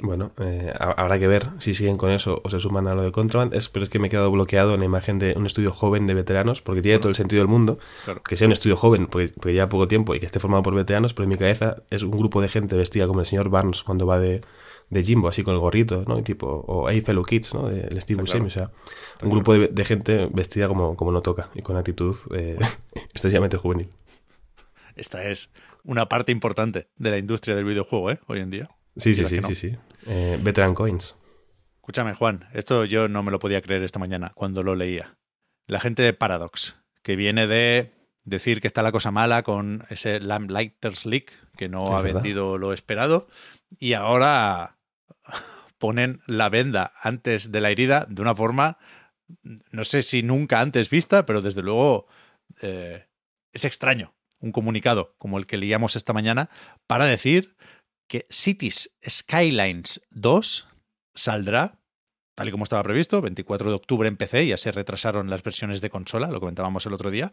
Bueno, 0.00 0.32
eh, 0.40 0.72
ha- 0.80 0.90
habrá 1.02 1.18
que 1.20 1.28
ver 1.28 1.46
si 1.60 1.72
siguen 1.72 1.96
con 1.98 2.10
eso 2.10 2.40
o 2.42 2.50
se 2.50 2.58
suman 2.58 2.88
a 2.88 2.94
lo 2.94 3.02
de 3.02 3.12
Contraband. 3.12 3.54
Es, 3.54 3.68
pero 3.68 3.84
es 3.84 3.90
que 3.90 3.98
me 4.00 4.08
he 4.08 4.10
quedado 4.10 4.30
bloqueado 4.32 4.74
en 4.74 4.80
la 4.80 4.86
imagen 4.86 5.18
de 5.20 5.34
un 5.36 5.46
estudio 5.46 5.70
joven 5.70 6.06
de 6.08 6.14
veteranos, 6.14 6.62
porque 6.62 6.82
tiene 6.82 6.98
todo 6.98 7.10
el 7.10 7.14
sentido 7.14 7.40
del 7.40 7.48
mundo 7.48 7.78
Claro. 8.04 8.22
que 8.22 8.36
sea 8.36 8.46
un 8.48 8.52
estudio 8.54 8.76
joven, 8.76 9.06
porque, 9.06 9.28
porque 9.28 9.52
lleva 9.52 9.68
poco 9.68 9.86
tiempo 9.86 10.14
y 10.14 10.20
que 10.20 10.26
esté 10.26 10.40
formado 10.40 10.64
por 10.64 10.74
veteranos, 10.74 11.14
pero 11.14 11.24
en 11.24 11.28
mi 11.30 11.36
cabeza 11.36 11.76
es 11.90 12.02
un 12.02 12.10
grupo 12.10 12.40
de 12.42 12.48
gente 12.48 12.76
vestida 12.76 13.06
como 13.06 13.20
el 13.20 13.26
señor 13.26 13.50
Barnes 13.50 13.84
cuando 13.84 14.04
va 14.06 14.18
de, 14.18 14.40
de 14.90 15.02
Jimbo, 15.02 15.28
así 15.28 15.42
con 15.42 15.54
el 15.54 15.60
gorrito, 15.60 16.04
¿no? 16.06 16.18
Y 16.18 16.22
tipo, 16.22 16.46
o 16.66 16.88
Hey 16.88 17.00
Fellow 17.00 17.24
Kids, 17.24 17.54
¿no? 17.54 17.68
Del 17.68 18.00
Steve 18.00 18.20
Buscemi, 18.20 18.48
claro. 18.48 18.70
o 18.70 18.70
sea, 18.70 19.26
un 19.26 19.30
grupo 19.30 19.54
de, 19.54 19.68
de 19.68 19.84
gente 19.84 20.28
vestida 20.32 20.68
como, 20.68 20.96
como 20.96 21.12
no 21.12 21.20
toca 21.20 21.50
y 21.54 21.62
con 21.62 21.76
actitud 21.76 22.16
eh, 22.34 22.58
excesivamente 23.12 23.56
juvenil. 23.56 23.88
Esta 24.96 25.24
es 25.28 25.50
una 25.82 26.08
parte 26.08 26.32
importante 26.32 26.88
de 26.96 27.10
la 27.10 27.18
industria 27.18 27.56
del 27.56 27.64
videojuego, 27.64 28.10
¿eh? 28.10 28.20
Hoy 28.26 28.40
en 28.40 28.50
día. 28.50 28.70
Sí, 28.96 29.14
sí, 29.14 29.24
sí, 29.26 29.40
no. 29.40 29.48
sí, 29.48 29.54
sí. 29.54 29.76
Eh, 30.06 30.38
veteran 30.40 30.74
Coins. 30.74 31.16
Escúchame, 31.76 32.14
Juan, 32.14 32.46
esto 32.54 32.84
yo 32.84 33.08
no 33.08 33.22
me 33.22 33.30
lo 33.30 33.38
podía 33.38 33.60
creer 33.60 33.82
esta 33.82 33.98
mañana 33.98 34.32
cuando 34.34 34.62
lo 34.62 34.74
leía. 34.74 35.18
La 35.66 35.80
gente 35.80 36.02
de 36.02 36.12
Paradox, 36.12 36.76
que 37.02 37.16
viene 37.16 37.46
de 37.46 37.93
decir 38.24 38.60
que 38.60 38.66
está 38.66 38.82
la 38.82 38.92
cosa 38.92 39.10
mala 39.10 39.42
con 39.42 39.84
ese 39.90 40.20
Lamplighters 40.20 41.06
Leak, 41.06 41.32
que 41.56 41.68
no 41.68 41.84
Es 41.84 41.90
ha 41.92 42.00
verdad. 42.00 42.22
vendido 42.22 42.58
lo 42.58 42.72
esperado, 42.72 43.28
y 43.78 43.92
ahora 43.92 44.78
ponen 45.78 46.20
la 46.26 46.48
venda 46.48 46.92
antes 47.02 47.52
de 47.52 47.60
la 47.60 47.70
herida 47.70 48.06
de 48.08 48.22
una 48.22 48.34
forma, 48.34 48.78
no 49.70 49.84
sé 49.84 50.02
si 50.02 50.22
nunca 50.22 50.60
antes 50.60 50.90
vista, 50.90 51.26
pero 51.26 51.42
desde 51.42 51.62
luego 51.62 52.06
eh, 52.62 53.06
es 53.52 53.64
extraño 53.64 54.14
un 54.38 54.52
comunicado 54.52 55.14
como 55.18 55.38
el 55.38 55.46
que 55.46 55.56
leíamos 55.56 55.96
esta 55.96 56.12
mañana 56.12 56.50
para 56.86 57.06
decir 57.06 57.56
que 58.06 58.26
Cities 58.30 58.94
Skylines 59.08 60.02
2 60.10 60.68
saldrá 61.14 61.80
tal 62.34 62.48
y 62.48 62.50
como 62.50 62.64
estaba 62.64 62.82
previsto, 62.82 63.20
24 63.20 63.70
de 63.70 63.76
octubre 63.76 64.08
en 64.08 64.16
PC, 64.16 64.46
ya 64.46 64.56
se 64.56 64.72
retrasaron 64.72 65.30
las 65.30 65.42
versiones 65.42 65.80
de 65.80 65.90
consola, 65.90 66.28
lo 66.28 66.40
comentábamos 66.40 66.86
el 66.86 66.94
otro 66.94 67.10
día, 67.10 67.32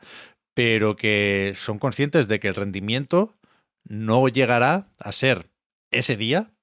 pero 0.53 0.95
que 0.95 1.53
son 1.55 1.79
conscientes 1.79 2.27
de 2.27 2.39
que 2.39 2.47
el 2.47 2.55
rendimiento 2.55 3.35
no 3.83 4.27
llegará 4.27 4.89
a 4.99 5.11
ser 5.11 5.49
ese 5.89 6.17
día 6.17 6.53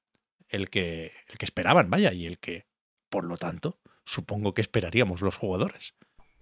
el 0.48 0.70
que, 0.70 1.12
el 1.28 1.38
que 1.38 1.44
esperaban, 1.44 1.90
vaya, 1.90 2.12
y 2.12 2.26
el 2.26 2.38
que, 2.38 2.66
por 3.10 3.24
lo 3.24 3.36
tanto, 3.36 3.78
supongo 4.04 4.54
que 4.54 4.62
esperaríamos 4.62 5.20
los 5.20 5.36
jugadores. 5.36 5.94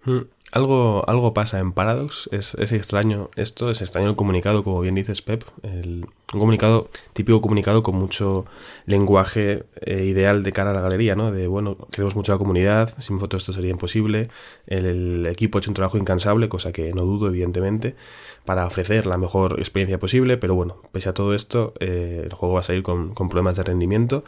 Hmm. 0.03 0.21
Algo, 0.53 1.03
algo 1.09 1.33
pasa 1.33 1.59
en 1.59 1.73
Paradox, 1.73 2.29
es, 2.31 2.53
es, 2.53 2.71
extraño 2.71 3.29
esto, 3.35 3.69
es 3.69 3.81
extraño 3.81 4.07
el 4.07 4.15
comunicado, 4.15 4.63
como 4.63 4.79
bien 4.79 4.95
dices 4.95 5.21
Pep, 5.21 5.43
el, 5.61 6.05
un 6.33 6.39
comunicado, 6.39 6.89
típico 7.11 7.41
comunicado 7.41 7.83
con 7.83 7.95
mucho 7.95 8.45
lenguaje 8.85 9.65
eh, 9.81 10.05
ideal 10.05 10.43
de 10.43 10.53
cara 10.53 10.71
a 10.71 10.73
la 10.73 10.79
galería, 10.79 11.17
¿no? 11.17 11.31
De, 11.31 11.47
bueno, 11.47 11.75
queremos 11.91 12.15
mucho 12.15 12.31
la 12.31 12.37
comunidad, 12.37 12.93
sin 12.97 13.19
fotos 13.19 13.43
esto 13.43 13.51
sería 13.51 13.71
imposible, 13.71 14.29
el, 14.67 14.85
el, 14.85 15.25
equipo 15.25 15.57
ha 15.57 15.59
hecho 15.59 15.69
un 15.69 15.75
trabajo 15.75 15.97
incansable, 15.97 16.47
cosa 16.47 16.71
que 16.71 16.93
no 16.93 17.01
dudo, 17.01 17.27
evidentemente, 17.27 17.97
para 18.45 18.65
ofrecer 18.65 19.05
la 19.05 19.17
mejor 19.17 19.59
experiencia 19.59 19.99
posible, 19.99 20.37
pero 20.37 20.55
bueno, 20.55 20.77
pese 20.93 21.09
a 21.09 21.13
todo 21.13 21.33
esto, 21.35 21.73
eh, 21.81 22.21
el 22.23 22.33
juego 22.33 22.55
va 22.55 22.61
a 22.61 22.63
salir 22.63 22.83
con, 22.83 23.13
con 23.13 23.27
problemas 23.27 23.57
de 23.57 23.63
rendimiento, 23.63 24.23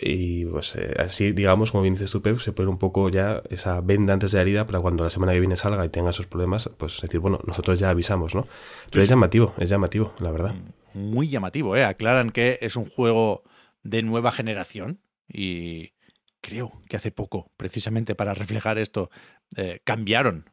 y 0.00 0.44
pues 0.46 0.74
eh, 0.74 0.94
así, 0.98 1.32
digamos, 1.32 1.70
como 1.70 1.82
bien 1.82 1.94
dices 1.94 2.10
tú, 2.10 2.22
Pep, 2.22 2.38
se 2.40 2.52
pone 2.52 2.68
un 2.68 2.78
poco 2.78 3.08
ya 3.08 3.42
esa 3.50 3.80
venda 3.80 4.12
antes 4.12 4.32
de 4.32 4.38
la 4.38 4.42
herida 4.42 4.66
para 4.66 4.80
cuando 4.80 5.04
la 5.04 5.10
semana 5.10 5.32
que 5.32 5.40
viene 5.40 5.56
salga 5.56 5.84
y 5.84 5.88
tenga 5.88 6.10
esos 6.10 6.26
problemas, 6.26 6.70
pues 6.76 7.00
decir, 7.00 7.20
bueno, 7.20 7.40
nosotros 7.46 7.78
ya 7.78 7.90
avisamos, 7.90 8.34
¿no? 8.34 8.46
Pero 8.90 9.02
es 9.02 9.08
llamativo, 9.08 9.54
es 9.58 9.68
llamativo, 9.68 10.14
la 10.18 10.30
verdad. 10.30 10.54
Muy 10.94 11.28
llamativo, 11.28 11.76
¿eh? 11.76 11.84
Aclaran 11.84 12.30
que 12.30 12.58
es 12.60 12.76
un 12.76 12.88
juego 12.88 13.42
de 13.82 14.02
nueva 14.02 14.32
generación 14.32 15.00
y 15.28 15.92
creo 16.40 16.72
que 16.88 16.96
hace 16.96 17.10
poco, 17.10 17.50
precisamente 17.56 18.14
para 18.14 18.34
reflejar 18.34 18.78
esto, 18.78 19.10
eh, 19.56 19.80
cambiaron, 19.84 20.50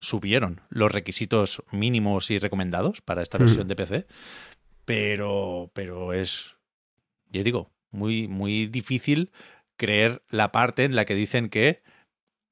subieron 0.00 0.60
los 0.68 0.92
requisitos 0.92 1.62
mínimos 1.72 2.30
y 2.30 2.38
recomendados 2.38 3.00
para 3.00 3.22
esta 3.22 3.38
versión 3.38 3.66
mm. 3.66 3.68
de 3.68 3.76
PC, 3.76 4.06
pero, 4.84 5.70
pero 5.74 6.12
es, 6.12 6.56
yo 7.30 7.42
digo, 7.42 7.73
muy, 7.94 8.28
muy 8.28 8.66
difícil 8.66 9.30
creer 9.76 10.22
la 10.28 10.52
parte 10.52 10.84
en 10.84 10.94
la 10.94 11.04
que 11.04 11.14
dicen 11.14 11.48
que, 11.48 11.82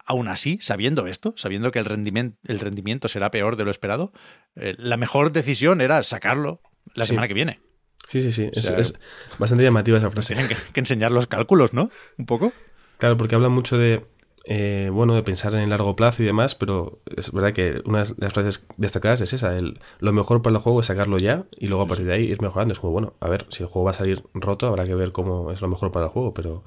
aún 0.04 0.28
así, 0.28 0.58
sabiendo 0.62 1.06
esto, 1.06 1.34
sabiendo 1.36 1.70
que 1.70 1.78
el 1.78 1.84
rendimiento, 1.84 2.38
el 2.46 2.60
rendimiento 2.60 3.08
será 3.08 3.30
peor 3.30 3.56
de 3.56 3.64
lo 3.64 3.70
esperado, 3.70 4.12
eh, 4.56 4.74
la 4.78 4.96
mejor 4.96 5.32
decisión 5.32 5.80
era 5.80 6.02
sacarlo 6.02 6.62
la 6.94 7.06
semana 7.06 7.28
que 7.28 7.34
viene. 7.34 7.60
Sí, 8.08 8.20
sí, 8.20 8.32
sí. 8.32 8.50
O 8.54 8.60
sea, 8.60 8.78
es, 8.78 8.90
es, 8.90 9.38
bastante 9.38 9.64
llamativa 9.64 9.98
esa 9.98 10.10
frase. 10.10 10.34
Tienen 10.34 10.48
que, 10.48 10.56
que, 10.72 10.80
enseñar 10.80 11.12
los 11.12 11.26
cálculos, 11.26 11.72
¿no? 11.72 11.90
Un 12.18 12.26
poco. 12.26 12.52
Claro, 12.98 13.16
porque 13.16 13.34
hablan 13.34 13.52
mucho 13.52 13.78
de. 13.78 14.04
Eh, 14.44 14.90
bueno, 14.92 15.14
de 15.14 15.22
pensar 15.22 15.54
en 15.54 15.60
el 15.60 15.70
largo 15.70 15.94
plazo 15.94 16.22
y 16.22 16.26
demás, 16.26 16.54
pero 16.56 17.00
es 17.16 17.30
verdad 17.32 17.52
que 17.52 17.80
una 17.84 18.04
de 18.04 18.14
las 18.18 18.32
frases 18.32 18.66
destacadas 18.76 19.20
es 19.20 19.32
esa: 19.32 19.56
el, 19.56 19.78
lo 20.00 20.12
mejor 20.12 20.42
para 20.42 20.56
el 20.56 20.62
juego 20.62 20.80
es 20.80 20.86
sacarlo 20.86 21.18
ya 21.18 21.46
y 21.52 21.68
luego 21.68 21.84
a 21.84 21.86
partir 21.86 22.06
de 22.06 22.14
ahí 22.14 22.24
ir 22.24 22.42
mejorando. 22.42 22.72
Es 22.72 22.80
como, 22.80 22.92
bueno, 22.92 23.14
a 23.20 23.28
ver, 23.28 23.46
si 23.50 23.62
el 23.62 23.68
juego 23.68 23.84
va 23.84 23.92
a 23.92 23.94
salir 23.94 24.24
roto, 24.34 24.66
habrá 24.66 24.84
que 24.84 24.94
ver 24.94 25.12
cómo 25.12 25.52
es 25.52 25.60
lo 25.60 25.68
mejor 25.68 25.92
para 25.92 26.06
el 26.06 26.10
juego, 26.10 26.34
pero 26.34 26.64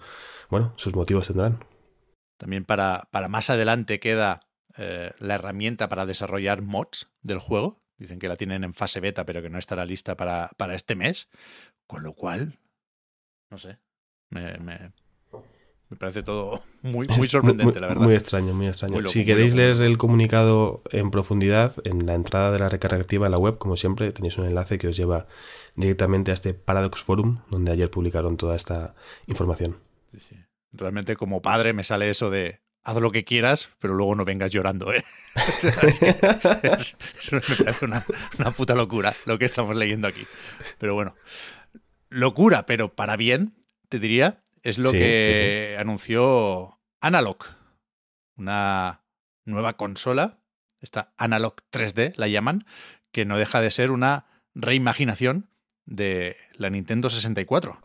bueno, 0.49 0.73
sus 0.77 0.95
motivos 0.95 1.27
tendrán. 1.27 1.65
También 2.37 2.65
para, 2.65 3.07
para 3.11 3.29
más 3.29 3.49
adelante 3.49 3.99
queda 3.99 4.47
eh, 4.77 5.11
la 5.19 5.35
herramienta 5.35 5.89
para 5.89 6.05
desarrollar 6.05 6.61
mods 6.61 7.09
del 7.21 7.39
juego. 7.39 7.81
Dicen 7.97 8.19
que 8.19 8.27
la 8.27 8.35
tienen 8.35 8.63
en 8.65 8.73
fase 8.73 8.99
beta, 8.99 9.25
pero 9.25 9.41
que 9.41 9.49
no 9.49 9.57
estará 9.57 9.85
lista 9.85 10.17
para, 10.17 10.51
para 10.57 10.75
este 10.75 10.95
mes. 10.95 11.29
Con 11.87 12.03
lo 12.03 12.13
cual, 12.13 12.59
no 13.49 13.57
sé, 13.57 13.79
me, 14.29 14.57
me, 14.57 14.91
me 15.89 15.97
parece 15.97 16.23
todo 16.23 16.61
muy, 16.81 17.07
muy 17.07 17.27
sorprendente, 17.27 17.73
muy, 17.73 17.81
la 17.81 17.87
verdad. 17.87 18.03
Muy 18.03 18.13
extraño, 18.13 18.53
muy 18.53 18.67
extraño. 18.67 18.93
Muy 18.93 19.03
loco, 19.03 19.13
si 19.13 19.25
queréis 19.25 19.55
leer 19.55 19.81
el 19.81 19.97
comunicado 19.97 20.81
en 20.91 21.11
profundidad, 21.11 21.75
en 21.83 22.05
la 22.05 22.13
entrada 22.13 22.51
de 22.51 22.59
la 22.59 22.69
recarga 22.69 22.97
activa 22.97 23.27
en 23.27 23.31
la 23.31 23.37
web, 23.37 23.57
como 23.57 23.77
siempre, 23.77 24.11
tenéis 24.11 24.37
un 24.37 24.45
enlace 24.45 24.77
que 24.77 24.87
os 24.87 24.97
lleva 24.97 25.27
directamente 25.75 26.31
a 26.31 26.33
este 26.33 26.53
Paradox 26.53 27.01
Forum, 27.01 27.39
donde 27.49 27.71
ayer 27.71 27.89
publicaron 27.89 28.37
toda 28.37 28.55
esta 28.55 28.95
información. 29.27 29.77
Sí, 30.11 30.19
sí. 30.19 30.35
Realmente 30.71 31.15
como 31.15 31.41
padre 31.41 31.73
me 31.73 31.83
sale 31.83 32.09
eso 32.09 32.29
de 32.29 32.61
haz 32.83 32.97
lo 32.97 33.11
que 33.11 33.23
quieras, 33.23 33.71
pero 33.79 33.95
luego 33.95 34.15
no 34.15 34.25
vengas 34.25 34.51
llorando, 34.51 34.93
¿eh? 34.93 35.03
es, 36.63 36.95
me 37.31 37.41
parece 37.41 37.85
una, 37.85 38.05
una 38.39 38.51
puta 38.51 38.75
locura 38.75 39.15
lo 39.25 39.39
que 39.39 39.45
estamos 39.45 39.75
leyendo 39.75 40.07
aquí. 40.07 40.25
Pero 40.77 40.93
bueno, 40.93 41.15
locura, 42.09 42.65
pero 42.65 42.93
para 42.93 43.17
bien, 43.17 43.55
te 43.89 43.99
diría, 43.99 44.43
es 44.65 44.79
lo 44.79 44.89
Sí, 44.89 44.97
que 44.97 45.73
sí, 45.75 45.81
anunció 45.81 46.79
Analog, 46.99 47.37
una 48.35 49.03
nueva 49.45 49.77
consola, 49.77 50.39
esta 50.81 51.13
Analog 51.17 51.55
3D 51.71 52.13
la 52.17 52.27
llaman, 52.27 52.65
que 53.11 53.25
no 53.25 53.37
deja 53.37 53.61
de 53.61 53.69
ser 53.69 53.91
una 53.91 54.25
reimaginación 54.55 55.49
de 55.85 56.35
la 56.53 56.71
Nintendo 56.71 57.09
64. 57.09 57.79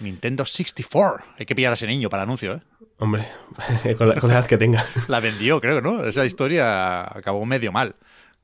Nintendo 0.00 0.44
64. 0.44 1.24
Hay 1.38 1.46
que 1.46 1.54
pillar 1.54 1.70
a 1.70 1.74
ese 1.74 1.86
niño 1.86 2.10
para 2.10 2.24
el 2.24 2.28
anuncio, 2.28 2.54
¿eh? 2.54 2.62
Hombre, 2.98 3.28
con 3.96 4.08
la, 4.08 4.16
con 4.16 4.28
la 4.28 4.40
edad 4.40 4.46
que 4.46 4.58
tenga. 4.58 4.84
La 5.08 5.20
vendió, 5.20 5.60
creo, 5.60 5.80
¿no? 5.80 6.04
Esa 6.04 6.26
historia 6.26 7.02
acabó 7.02 7.46
medio 7.46 7.70
mal. 7.70 7.94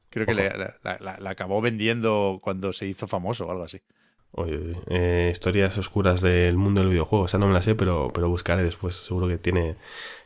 Creo 0.08 0.26
que 0.26 0.34
la, 0.34 1.18
la, 1.18 1.30
acabó 1.30 1.60
vendiendo 1.60 2.38
cuando 2.42 2.72
se 2.72 2.86
hizo 2.86 3.08
famoso 3.08 3.46
o 3.46 3.50
algo 3.50 3.64
así. 3.64 3.80
Eh, 4.36 5.28
historias 5.30 5.76
oscuras 5.78 6.20
del 6.20 6.56
mundo 6.56 6.80
del 6.80 6.90
videojuego. 6.90 7.24
O 7.24 7.28
sea, 7.28 7.38
no 7.38 7.46
me 7.46 7.52
la 7.52 7.62
sé, 7.62 7.74
pero, 7.74 8.10
pero 8.14 8.28
buscaré 8.28 8.62
después. 8.62 8.96
Seguro 8.96 9.28
que 9.28 9.38
tiene 9.38 9.76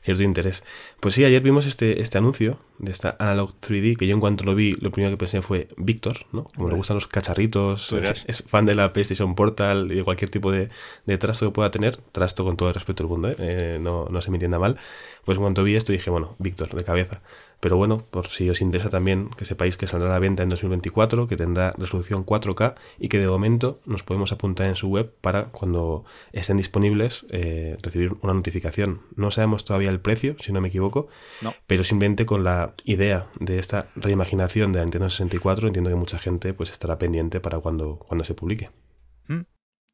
cierto 0.03 0.23
interés. 0.23 0.63
Pues 1.01 1.15
sí, 1.15 1.25
ayer 1.25 1.43
vimos 1.43 1.67
este, 1.67 2.01
este 2.01 2.19
anuncio 2.19 2.59
de 2.79 2.91
esta 2.93 3.17
Analog 3.19 3.51
3D, 3.61 3.97
que 3.97 4.07
yo 4.07 4.15
en 4.15 4.21
cuanto 4.21 4.45
lo 4.45 4.55
vi, 4.55 4.73
lo 4.81 4.91
primero 4.91 5.13
que 5.13 5.17
pensé 5.19 5.43
fue 5.43 5.69
Víctor, 5.77 6.27
¿no? 6.33 6.45
Como 6.55 6.69
le 6.69 6.75
gustan 6.75 6.97
los 6.97 7.07
cacharritos, 7.07 7.93
es 8.27 8.43
fan 8.47 8.67
de 8.67 8.75
la 8.75 8.93
PlayStation 8.93 9.35
Portal 9.35 9.91
y 9.91 9.97
de 9.97 10.05
cualquier 10.05 10.31
tipo 10.31 10.51
de, 10.53 10.69
de 11.07 11.19
trasto 11.19 11.47
que 11.47 11.53
pueda 11.53 11.71
tener. 11.71 11.97
Trasto 12.13 12.45
con 12.45 12.57
todo 12.57 12.69
el 12.69 12.75
respeto 12.75 13.03
del 13.03 13.11
mundo, 13.11 13.29
¿eh? 13.31 13.37
Eh, 13.39 13.79
no, 13.81 14.07
no 14.11 14.21
se 14.23 14.31
me 14.31 14.37
entienda 14.37 14.59
mal. 14.59 14.77
Pues 15.25 15.37
en 15.37 15.43
cuanto 15.43 15.65
vi 15.65 15.75
esto 15.75 15.93
dije, 15.93 16.11
bueno, 16.11 16.37
Víctor, 16.39 16.75
de 16.75 16.85
cabeza. 16.85 17.21
Pero 17.59 17.79
bueno, 17.79 18.05
por 18.11 18.27
si 18.27 18.51
os 18.51 18.61
interesa 18.61 18.91
también 18.91 19.31
que 19.31 19.47
sepáis 19.47 19.79
que 19.79 19.87
saldrá 19.87 20.11
a 20.11 20.13
la 20.13 20.19
venta 20.19 20.43
en 20.43 20.51
2024, 20.51 21.27
que 21.27 21.37
tendrá 21.37 21.73
resolución 21.79 22.25
4K 22.27 22.75
y 22.99 23.09
que 23.09 23.19
de 23.19 23.27
momento 23.27 23.81
nos 23.87 24.03
podemos 24.03 24.31
apuntar 24.31 24.67
en 24.67 24.77
su 24.77 24.89
web 24.89 25.11
para 25.23 25.45
cuando 25.47 26.05
estén 26.33 26.59
disponibles 26.59 27.25
eh, 27.31 27.79
recibir 27.83 28.15
una 28.21 28.35
notificación. 28.35 29.01
No 29.17 29.31
sabemos 29.31 29.65
todavía 29.65 29.89
el 29.89 30.01
precio, 30.01 30.37
si 30.39 30.53
no 30.53 30.61
me 30.61 30.69
equivoco, 30.69 31.09
No. 31.41 31.55
pero 31.67 31.83
simplemente 31.83 32.27
con 32.27 32.45
la 32.45 32.66
idea 32.85 33.29
de 33.41 33.59
esta 33.59 33.87
reimaginación 33.97 34.73
de 34.73 34.79
la 34.81 34.85
Nintendo 34.85 35.11
64 35.11 35.67
entiendo 35.69 35.91
que 35.91 35.97
mucha 35.97 36.19
gente 36.19 36.55
pues 36.55 36.71
estará 36.71 36.99
pendiente 36.99 37.41
para 37.41 37.59
cuando, 37.61 37.99
cuando 37.99 38.25
se 38.25 38.35
publique. 38.35 38.71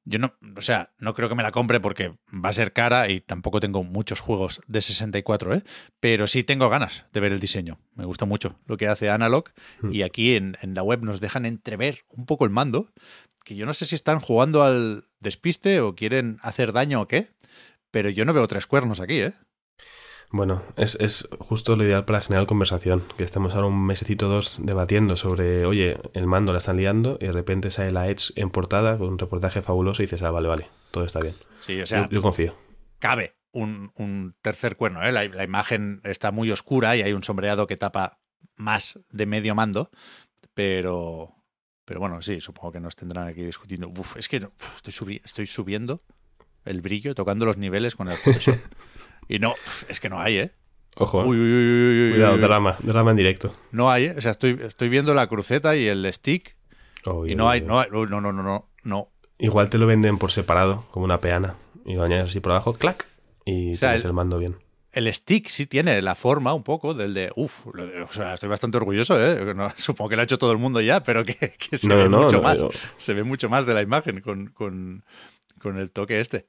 Yo 0.04 0.18
no, 0.18 0.34
o 0.56 0.62
sea, 0.62 0.92
no 0.98 1.14
creo 1.14 1.28
que 1.28 1.36
me 1.36 1.44
la 1.44 1.52
compre 1.52 1.78
porque 1.78 2.16
va 2.32 2.48
a 2.48 2.52
ser 2.52 2.72
cara 2.72 3.08
y 3.08 3.20
tampoco 3.20 3.60
tengo 3.60 3.84
muchos 3.84 4.18
juegos 4.18 4.60
de 4.66 4.80
64, 4.80 5.54
¿eh? 5.54 5.62
Pero 6.00 6.26
sí 6.26 6.42
tengo 6.42 6.68
ganas 6.68 7.06
de 7.12 7.20
ver 7.20 7.30
el 7.30 7.38
diseño. 7.38 7.78
Me 7.94 8.04
gusta 8.04 8.24
mucho 8.24 8.58
lo 8.66 8.76
que 8.76 8.88
hace 8.88 9.10
Analog 9.10 9.50
Mm. 9.80 9.92
y 9.92 10.02
aquí 10.02 10.34
en, 10.34 10.56
en 10.60 10.74
la 10.74 10.82
web 10.82 11.04
nos 11.04 11.20
dejan 11.20 11.46
entrever 11.46 12.00
un 12.08 12.26
poco 12.26 12.44
el 12.44 12.50
mando, 12.50 12.90
que 13.44 13.54
yo 13.54 13.64
no 13.64 13.74
sé 13.74 13.86
si 13.86 13.94
están 13.94 14.18
jugando 14.18 14.64
al 14.64 15.04
despiste 15.20 15.80
o 15.80 15.94
quieren 15.94 16.38
hacer 16.42 16.72
daño 16.72 17.02
o 17.02 17.06
qué, 17.06 17.28
pero 17.92 18.10
yo 18.10 18.24
no 18.24 18.32
veo 18.32 18.48
tres 18.48 18.66
cuernos 18.66 18.98
aquí, 18.98 19.20
¿eh? 19.20 19.34
Bueno, 20.32 20.62
es, 20.76 20.94
es 20.94 21.28
justo 21.38 21.76
lo 21.76 21.84
ideal 21.84 22.06
para 22.06 22.22
generar 22.22 22.46
conversación, 22.46 23.04
que 23.18 23.22
estemos 23.24 23.54
ahora 23.54 23.66
un 23.66 23.84
mesecito 23.84 24.26
o 24.26 24.30
dos 24.30 24.58
debatiendo 24.62 25.16
sobre, 25.16 25.66
oye, 25.66 25.98
el 26.14 26.26
mando 26.26 26.52
la 26.52 26.58
están 26.58 26.78
liando 26.78 27.18
y 27.20 27.26
de 27.26 27.32
repente 27.32 27.70
sale 27.70 27.92
la 27.92 28.08
Edge 28.08 28.32
en 28.36 28.48
portada 28.48 28.96
con 28.96 29.08
un 29.08 29.18
reportaje 29.18 29.60
fabuloso 29.60 30.02
y 30.02 30.06
dices, 30.06 30.22
ah, 30.22 30.30
vale, 30.30 30.48
vale, 30.48 30.70
todo 30.90 31.04
está 31.04 31.20
bien. 31.20 31.34
Sí, 31.60 31.78
o 31.82 31.86
sea, 31.86 32.04
yo, 32.04 32.08
yo 32.08 32.22
confío. 32.22 32.56
cabe 32.98 33.36
un, 33.52 33.92
un 33.94 34.34
tercer 34.40 34.76
cuerno, 34.76 35.02
¿eh? 35.02 35.12
La, 35.12 35.22
la 35.24 35.44
imagen 35.44 36.00
está 36.02 36.30
muy 36.32 36.50
oscura 36.50 36.96
y 36.96 37.02
hay 37.02 37.12
un 37.12 37.22
sombreado 37.22 37.66
que 37.66 37.76
tapa 37.76 38.18
más 38.56 38.98
de 39.10 39.26
medio 39.26 39.54
mando, 39.54 39.90
pero... 40.54 41.36
Pero 41.84 41.98
bueno, 41.98 42.22
sí, 42.22 42.40
supongo 42.40 42.72
que 42.72 42.80
nos 42.80 42.94
tendrán 42.94 43.26
aquí 43.26 43.42
discutiendo. 43.42 43.88
Uf, 43.88 44.16
es 44.16 44.28
que 44.28 44.36
uf, 44.38 44.76
estoy, 44.76 44.92
subi 44.92 45.20
estoy 45.24 45.46
subiendo 45.46 46.00
el 46.64 46.80
brillo, 46.80 47.14
tocando 47.14 47.44
los 47.44 47.56
niveles 47.58 47.96
con 47.96 48.08
el 48.08 48.16
Photoshop. 48.16 48.56
y 49.28 49.38
no, 49.38 49.54
es 49.88 50.00
que 50.00 50.08
no 50.08 50.20
hay, 50.20 50.38
¿eh? 50.38 50.50
Ojo, 50.96 51.20
Uy, 51.24 51.38
uy, 51.38 51.42
uy, 51.42 51.52
uy, 51.54 52.04
uy, 52.06 52.10
cuidado, 52.12 52.34
uy, 52.34 52.38
uy. 52.40 52.44
drama, 52.44 52.76
drama 52.80 53.10
en 53.12 53.16
directo. 53.16 53.50
No 53.70 53.90
hay, 53.90 54.06
¿eh? 54.06 54.14
O 54.16 54.20
sea, 54.20 54.30
estoy, 54.32 54.58
estoy 54.62 54.88
viendo 54.90 55.14
la 55.14 55.26
cruceta 55.26 55.74
y 55.74 55.86
el 55.88 56.10
stick 56.12 56.56
Uy, 57.06 57.32
y 57.32 57.34
no 57.34 57.48
hay, 57.48 57.62
no 57.62 57.80
hay, 57.80 57.88
no, 57.90 58.04
no, 58.06 58.20
no, 58.20 58.32
no, 58.32 58.68
no. 58.84 59.08
Igual 59.38 59.70
te 59.70 59.78
lo 59.78 59.86
venden 59.86 60.18
por 60.18 60.30
separado, 60.32 60.84
como 60.90 61.04
una 61.06 61.18
peana, 61.18 61.54
y 61.86 61.94
lo 61.94 62.02
añades 62.04 62.26
así 62.30 62.40
por 62.40 62.52
abajo, 62.52 62.74
clac, 62.74 63.08
y 63.44 63.72
O 63.72 63.76
sea, 63.76 63.88
tienes 63.90 64.04
el- 64.04 64.08
el 64.10 64.14
mando 64.14 64.38
bien. 64.38 64.56
El 64.92 65.10
stick 65.14 65.48
sí 65.48 65.64
tiene 65.64 66.02
la 66.02 66.14
forma 66.14 66.52
un 66.52 66.62
poco 66.62 66.92
del 66.92 67.14
de. 67.14 67.32
Uf, 67.34 67.64
lo 67.72 67.86
de- 67.86 68.02
o 68.02 68.12
sea, 68.12 68.34
estoy 68.34 68.50
bastante 68.50 68.76
orgulloso, 68.76 69.18
¿eh? 69.18 69.54
No, 69.54 69.72
supongo 69.78 70.10
que 70.10 70.16
lo 70.16 70.20
ha 70.20 70.24
hecho 70.24 70.36
todo 70.38 70.52
el 70.52 70.58
mundo 70.58 70.82
ya, 70.82 71.02
pero 71.02 71.24
que, 71.24 71.34
que 71.34 71.78
se 71.78 71.88
No, 71.88 71.96
ve 71.96 72.08
no, 72.10 72.24
mucho 72.24 72.42
más. 72.42 72.58
Se 72.98 73.14
ve 73.14 73.24
mucho 73.24 73.48
más 73.48 73.64
de 73.64 73.72
la 73.72 73.80
imagen 73.80 74.20
con, 74.20 74.48
con, 74.48 75.02
con 75.62 75.78
el 75.78 75.90
toque 75.92 76.20
este. 76.20 76.46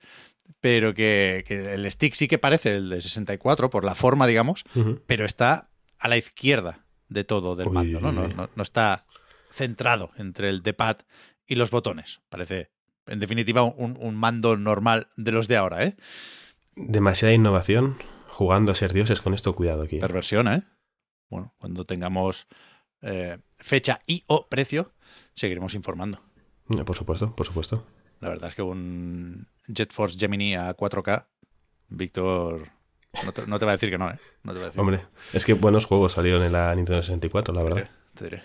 Pero 0.59 0.93
que, 0.93 1.43
que 1.47 1.73
el 1.73 1.89
stick 1.89 2.13
sí 2.13 2.27
que 2.27 2.37
parece 2.37 2.75
el 2.75 2.89
de 2.89 3.01
64 3.01 3.69
por 3.69 3.85
la 3.85 3.95
forma, 3.95 4.27
digamos, 4.27 4.63
pero 5.07 5.25
está 5.25 5.69
a 5.99 6.07
la 6.09 6.17
izquierda 6.17 6.85
de 7.07 7.23
todo 7.23 7.55
del 7.55 7.67
Uy, 7.69 7.73
mando, 7.73 8.01
¿no? 8.01 8.11
No, 8.11 8.23
uy. 8.25 8.33
no- 8.33 8.49
no 8.53 8.63
está 8.63 9.05
centrado 9.49 10.11
entre 10.17 10.49
el 10.49 10.61
D-pad 10.63 10.97
y 11.45 11.55
los 11.55 11.69
botones. 11.69 12.21
Parece, 12.29 12.71
en 13.07 13.19
definitiva, 13.19 13.63
un, 13.63 13.97
un 13.99 14.15
mando 14.15 14.57
normal 14.57 15.07
de 15.15 15.31
los 15.31 15.47
de 15.47 15.57
ahora, 15.57 15.83
¿eh? 15.85 15.95
Demasiada 16.75 17.33
innovación 17.33 17.97
jugando 18.27 18.71
a 18.71 18.75
ser 18.75 18.93
dioses 18.93 19.21
con 19.21 19.33
esto, 19.33 19.53
cuidado 19.55 19.83
aquí. 19.83 19.99
Perversión, 19.99 20.47
¿eh? 20.47 20.63
Bueno, 21.29 21.53
cuando 21.59 21.83
tengamos 21.83 22.47
eh, 23.01 23.37
fecha 23.57 24.01
y 24.07 24.23
o 24.27 24.47
precio, 24.49 24.91
seguiremos 25.35 25.73
informando. 25.75 26.21
Eh, 26.69 26.83
Por 26.83 26.95
supuesto, 26.95 27.35
por 27.35 27.45
supuesto. 27.45 27.85
La 28.23 28.29
verdad 28.29 28.49
es 28.49 28.55
que 28.55 28.61
un 28.61 29.47
Jet 29.67 29.91
Force 29.91 30.17
Gemini 30.17 30.55
a 30.55 30.75
4K, 30.75 31.25
Víctor, 31.89 32.69
no 33.25 33.31
te, 33.33 33.45
no 33.47 33.59
te 33.59 33.65
va 33.65 33.71
a 33.71 33.75
decir 33.75 33.89
que 33.89 33.97
no, 33.97 34.09
¿eh? 34.09 34.17
No 34.43 34.53
te 34.53 34.59
va 34.59 34.65
a 34.65 34.67
decir 34.67 34.79
Hombre, 34.81 35.05
es 35.33 35.45
que 35.45 35.53
buenos 35.53 35.85
juegos 35.85 36.13
salieron 36.13 36.43
en 36.43 36.51
la 36.53 36.73
Nintendo 36.75 37.01
64, 37.01 37.53
la 37.53 37.59
Te 37.59 37.63
verdad. 37.65 37.77
diré, 37.83 37.91
te 38.15 38.23
diré. 38.25 38.43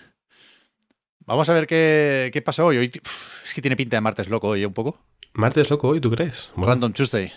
Vamos 1.25 1.47
a 1.49 1.53
ver 1.53 1.67
qué, 1.67 2.29
qué 2.33 2.41
pasa 2.41 2.63
hoy. 2.65 2.77
hoy. 2.77 2.91
uf, 3.05 3.43
Es 3.45 3.53
que 3.53 3.61
tiene 3.61 3.75
pinta 3.75 3.97
de 3.97 4.01
martes 4.01 4.29
loco 4.29 4.49
hoy, 4.49 4.63
¿eh? 4.63 4.65
un 4.67 4.73
poco. 4.73 4.99
Martes 5.33 5.69
loco 5.69 5.89
hoy, 5.89 6.01
¿tú 6.01 6.09
crees? 6.09 6.51
Bueno, 6.55 6.71
Random 6.73 6.91
Tuesday. 6.93 7.31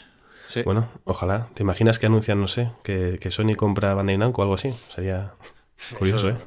Sí. 0.48 0.62
bueno, 0.64 0.88
ojalá. 1.04 1.48
¿Te 1.54 1.62
imaginas 1.62 1.98
que 1.98 2.06
anuncian, 2.06 2.40
no 2.40 2.48
sé, 2.48 2.70
que, 2.84 3.18
que 3.20 3.30
Sony 3.30 3.54
compra 3.56 3.94
Bandai 3.94 4.18
Namco 4.18 4.40
o 4.40 4.44
algo 4.44 4.54
así? 4.54 4.70
Sería 4.94 5.34
curioso, 5.98 6.28
eso, 6.28 6.36
¿eh? 6.36 6.40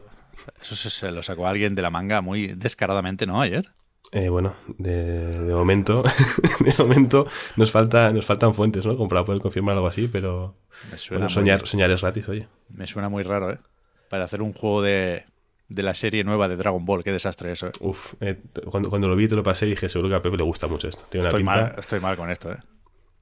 Eso 0.62 0.76
se 0.76 1.12
lo 1.12 1.24
sacó 1.24 1.48
alguien 1.48 1.74
de 1.76 1.82
la 1.82 1.90
manga 1.90 2.22
muy 2.22 2.48
descaradamente, 2.48 3.26
¿no? 3.26 3.42
Ayer. 3.42 3.72
Eh, 4.12 4.30
bueno, 4.30 4.56
de, 4.78 5.40
de 5.46 5.54
momento, 5.54 6.04
de 6.60 6.74
momento 6.78 7.28
nos 7.58 7.72
falta, 7.72 8.12
nos 8.14 8.26
faltan 8.26 8.54
fuentes, 8.54 8.86
¿no? 8.86 8.96
Como 8.96 9.10
para 9.10 9.26
poder 9.26 9.42
confirmar 9.42 9.76
algo 9.76 9.88
así, 9.88 10.08
pero 10.08 10.56
Me 10.92 10.98
suena, 10.98 11.20
bueno, 11.26 11.30
soñar, 11.34 11.68
soñar 11.68 11.92
es 11.92 12.02
gratis, 12.02 12.30
oye. 12.30 12.48
Muy, 12.70 12.80
me 12.80 12.88
suena 12.88 13.10
muy 13.10 13.24
raro, 13.24 13.52
¿eh? 13.52 13.58
Para 14.10 14.26
hacer 14.26 14.42
un 14.42 14.54
juego 14.54 14.82
de, 14.82 15.26
de 15.68 15.84
la 15.84 15.94
serie 15.96 16.24
nueva 16.24 16.48
de 16.48 16.56
Dragon 16.56 16.86
Ball. 16.86 17.04
Qué 17.04 17.12
desastre 17.12 17.52
eso, 17.52 17.68
¿eh? 17.68 17.72
Uf, 17.82 18.14
eh, 18.22 18.40
cuando, 18.70 18.90
cuando 18.90 19.08
lo 19.08 19.16
vi 19.16 19.28
te 19.28 19.36
lo 19.36 19.44
pasé 19.44 19.66
y 19.66 19.72
dije, 19.72 19.90
seguro 19.90 20.10
que 20.10 20.16
a 20.16 20.22
Pepe 20.22 20.38
le 20.38 20.44
gusta 20.44 20.68
mucho 20.68 20.88
esto. 20.88 21.04
Tiene 21.10 21.24
una 21.24 21.30
Estoy 21.30 21.42
pinta. 21.44 21.56
mal, 21.56 21.76
estoy 21.80 22.00
mal 22.00 22.16
con 22.16 22.30
esto, 22.30 22.52
¿eh? 22.54 22.58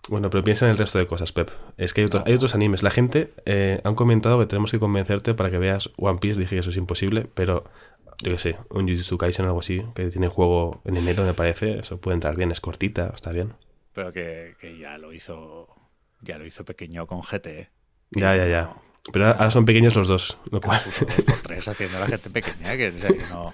Bueno, 0.10 0.30
pero 0.30 0.44
piensa 0.44 0.66
en 0.66 0.72
el 0.72 0.78
resto 0.78 1.00
de 1.00 1.08
cosas, 1.08 1.32
Pep. 1.32 1.50
Es 1.78 1.94
que 1.94 2.02
hay 2.02 2.06
otros, 2.08 2.24
hay 2.25 2.34
otros 2.34 2.54
animes. 2.56 2.84
La 2.84 2.92
gente 2.92 3.34
eh, 3.46 3.80
han 3.86 3.96
comentado 3.96 4.38
que 4.38 4.46
tenemos 4.48 4.70
que 4.70 4.78
convencerte 4.78 5.34
para 5.34 5.50
que 5.50 5.58
veas 5.60 5.92
One 5.96 6.20
Piece. 6.20 6.38
Dije 6.38 6.58
que 6.58 6.60
eso 6.60 6.72
es 6.72 6.75
imposible, 6.75 7.25
pero 7.34 7.63
yo 8.20 8.32
qué 8.32 8.39
sé, 8.39 8.58
un 8.70 8.88
Jujutsu 8.88 9.17
Kaisen 9.17 9.46
o 9.46 9.50
algo 9.50 9.60
así, 9.60 9.84
que 9.96 10.10
tiene 10.10 10.27
juego 10.27 10.82
en 10.86 10.98
enero, 10.98 11.24
me 11.24 11.34
parece. 11.34 11.79
Eso 11.79 12.00
puede 12.00 12.15
entrar 12.15 12.36
bien, 12.36 12.51
es 12.51 12.62
cortita, 12.62 13.12
está 13.13 13.32
bien. 13.32 13.53
Pero 13.93 14.12
que, 14.12 14.55
que 14.60 14.77
ya 14.77 14.98
lo 14.98 15.13
hizo. 15.13 15.67
Ya 16.22 16.38
lo 16.38 16.46
hizo 16.46 16.63
pequeño 16.63 17.05
con 17.05 17.22
GT, 17.22 17.48
¿eh? 17.48 17.70
Ya, 18.12 18.36
ya, 18.36 18.48
ya. 18.48 18.74
Pero 19.12 19.27
ahora 19.27 19.51
son 19.51 19.65
pequeños 19.65 19.96
los 19.96 20.08
dos, 20.08 20.38
lo 20.50 20.62
cual 20.62 20.82
por 21.25 21.41
tres 21.41 21.67
haciendo 21.67 22.00
la 22.00 22.08
gente 22.08 22.29
pequeña, 22.29 22.77
que, 22.77 22.88
o 22.88 23.00
sea, 23.01 23.10
que 23.10 23.24
no. 23.29 23.53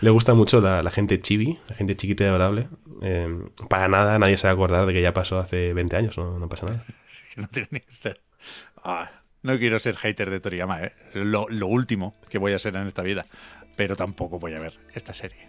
le 0.00 0.10
gusta 0.10 0.34
mucho 0.34 0.60
la, 0.60 0.82
la 0.82 0.90
gente 0.90 1.18
chibi, 1.18 1.58
la 1.68 1.74
gente 1.74 1.96
chiquita 1.96 2.24
y 2.24 2.26
adorable. 2.26 2.68
Eh, 3.00 3.26
para 3.70 3.88
nada 3.88 4.18
nadie 4.18 4.36
se 4.36 4.46
va 4.46 4.50
a 4.50 4.54
acordar 4.54 4.84
de 4.84 4.92
que 4.92 5.00
ya 5.00 5.14
pasó 5.14 5.38
hace 5.38 5.72
20 5.72 5.96
años, 5.96 6.18
no, 6.18 6.38
no 6.38 6.48
pasa 6.48 6.66
nada. 6.66 6.84
que 7.34 7.40
no 7.40 7.48
tiene 7.48 7.68
ni 7.70 7.80
que 7.80 7.94
ser. 7.94 8.20
Ah, 8.84 9.10
no 9.42 9.58
quiero 9.58 9.78
ser 9.78 9.96
hater 9.96 10.28
de 10.28 10.40
Toriyama, 10.40 10.82
¿eh? 10.82 10.92
Lo, 11.14 11.46
lo 11.48 11.68
último 11.68 12.14
que 12.28 12.36
voy 12.36 12.52
a 12.52 12.58
ser 12.58 12.76
en 12.76 12.86
esta 12.86 13.02
vida. 13.02 13.24
Pero 13.76 13.96
tampoco 13.96 14.38
voy 14.38 14.54
a 14.54 14.58
ver 14.60 14.74
esta 14.94 15.14
serie. 15.14 15.46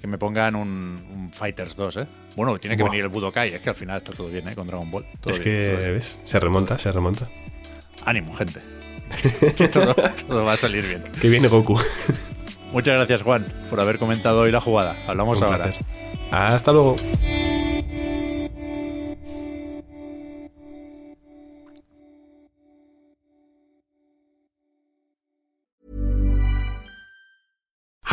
Que 0.00 0.06
me 0.06 0.18
pongan 0.18 0.54
un, 0.56 0.68
un 1.10 1.32
Fighters 1.32 1.74
2, 1.76 1.96
¿eh? 1.98 2.06
Bueno, 2.36 2.58
tiene 2.58 2.76
que 2.76 2.82
venir 2.82 3.02
el 3.02 3.08
Budokai, 3.08 3.54
es 3.54 3.60
que 3.60 3.70
al 3.70 3.74
final 3.74 3.96
está 3.98 4.12
todo 4.12 4.28
bien, 4.28 4.46
¿eh? 4.48 4.54
Con 4.54 4.66
Dragon 4.66 4.90
Ball. 4.90 5.06
Todo 5.20 5.32
es 5.32 5.42
bien, 5.42 5.56
que, 5.56 5.68
todo 5.72 5.80
bien. 5.80 5.94
¿ves? 5.94 6.20
Se 6.24 6.38
remonta, 6.40 6.78
se 6.78 6.92
remonta. 6.92 7.24
Ánimo, 8.04 8.34
gente. 8.34 8.60
que 9.56 9.68
todo, 9.68 9.94
todo 10.28 10.44
va 10.44 10.52
a 10.54 10.56
salir 10.56 10.84
bien. 10.86 11.02
Que 11.20 11.28
viene 11.28 11.48
Goku. 11.48 11.78
Muchas 12.72 12.94
gracias, 12.94 13.22
Juan, 13.22 13.46
por 13.70 13.80
haber 13.80 13.98
comentado 13.98 14.40
hoy 14.40 14.52
la 14.52 14.60
jugada. 14.60 14.96
Hablamos 15.06 15.38
Un 15.38 15.44
ahora. 15.44 15.64
placer. 15.64 15.84
Hasta 16.30 16.72
luego. 16.72 16.96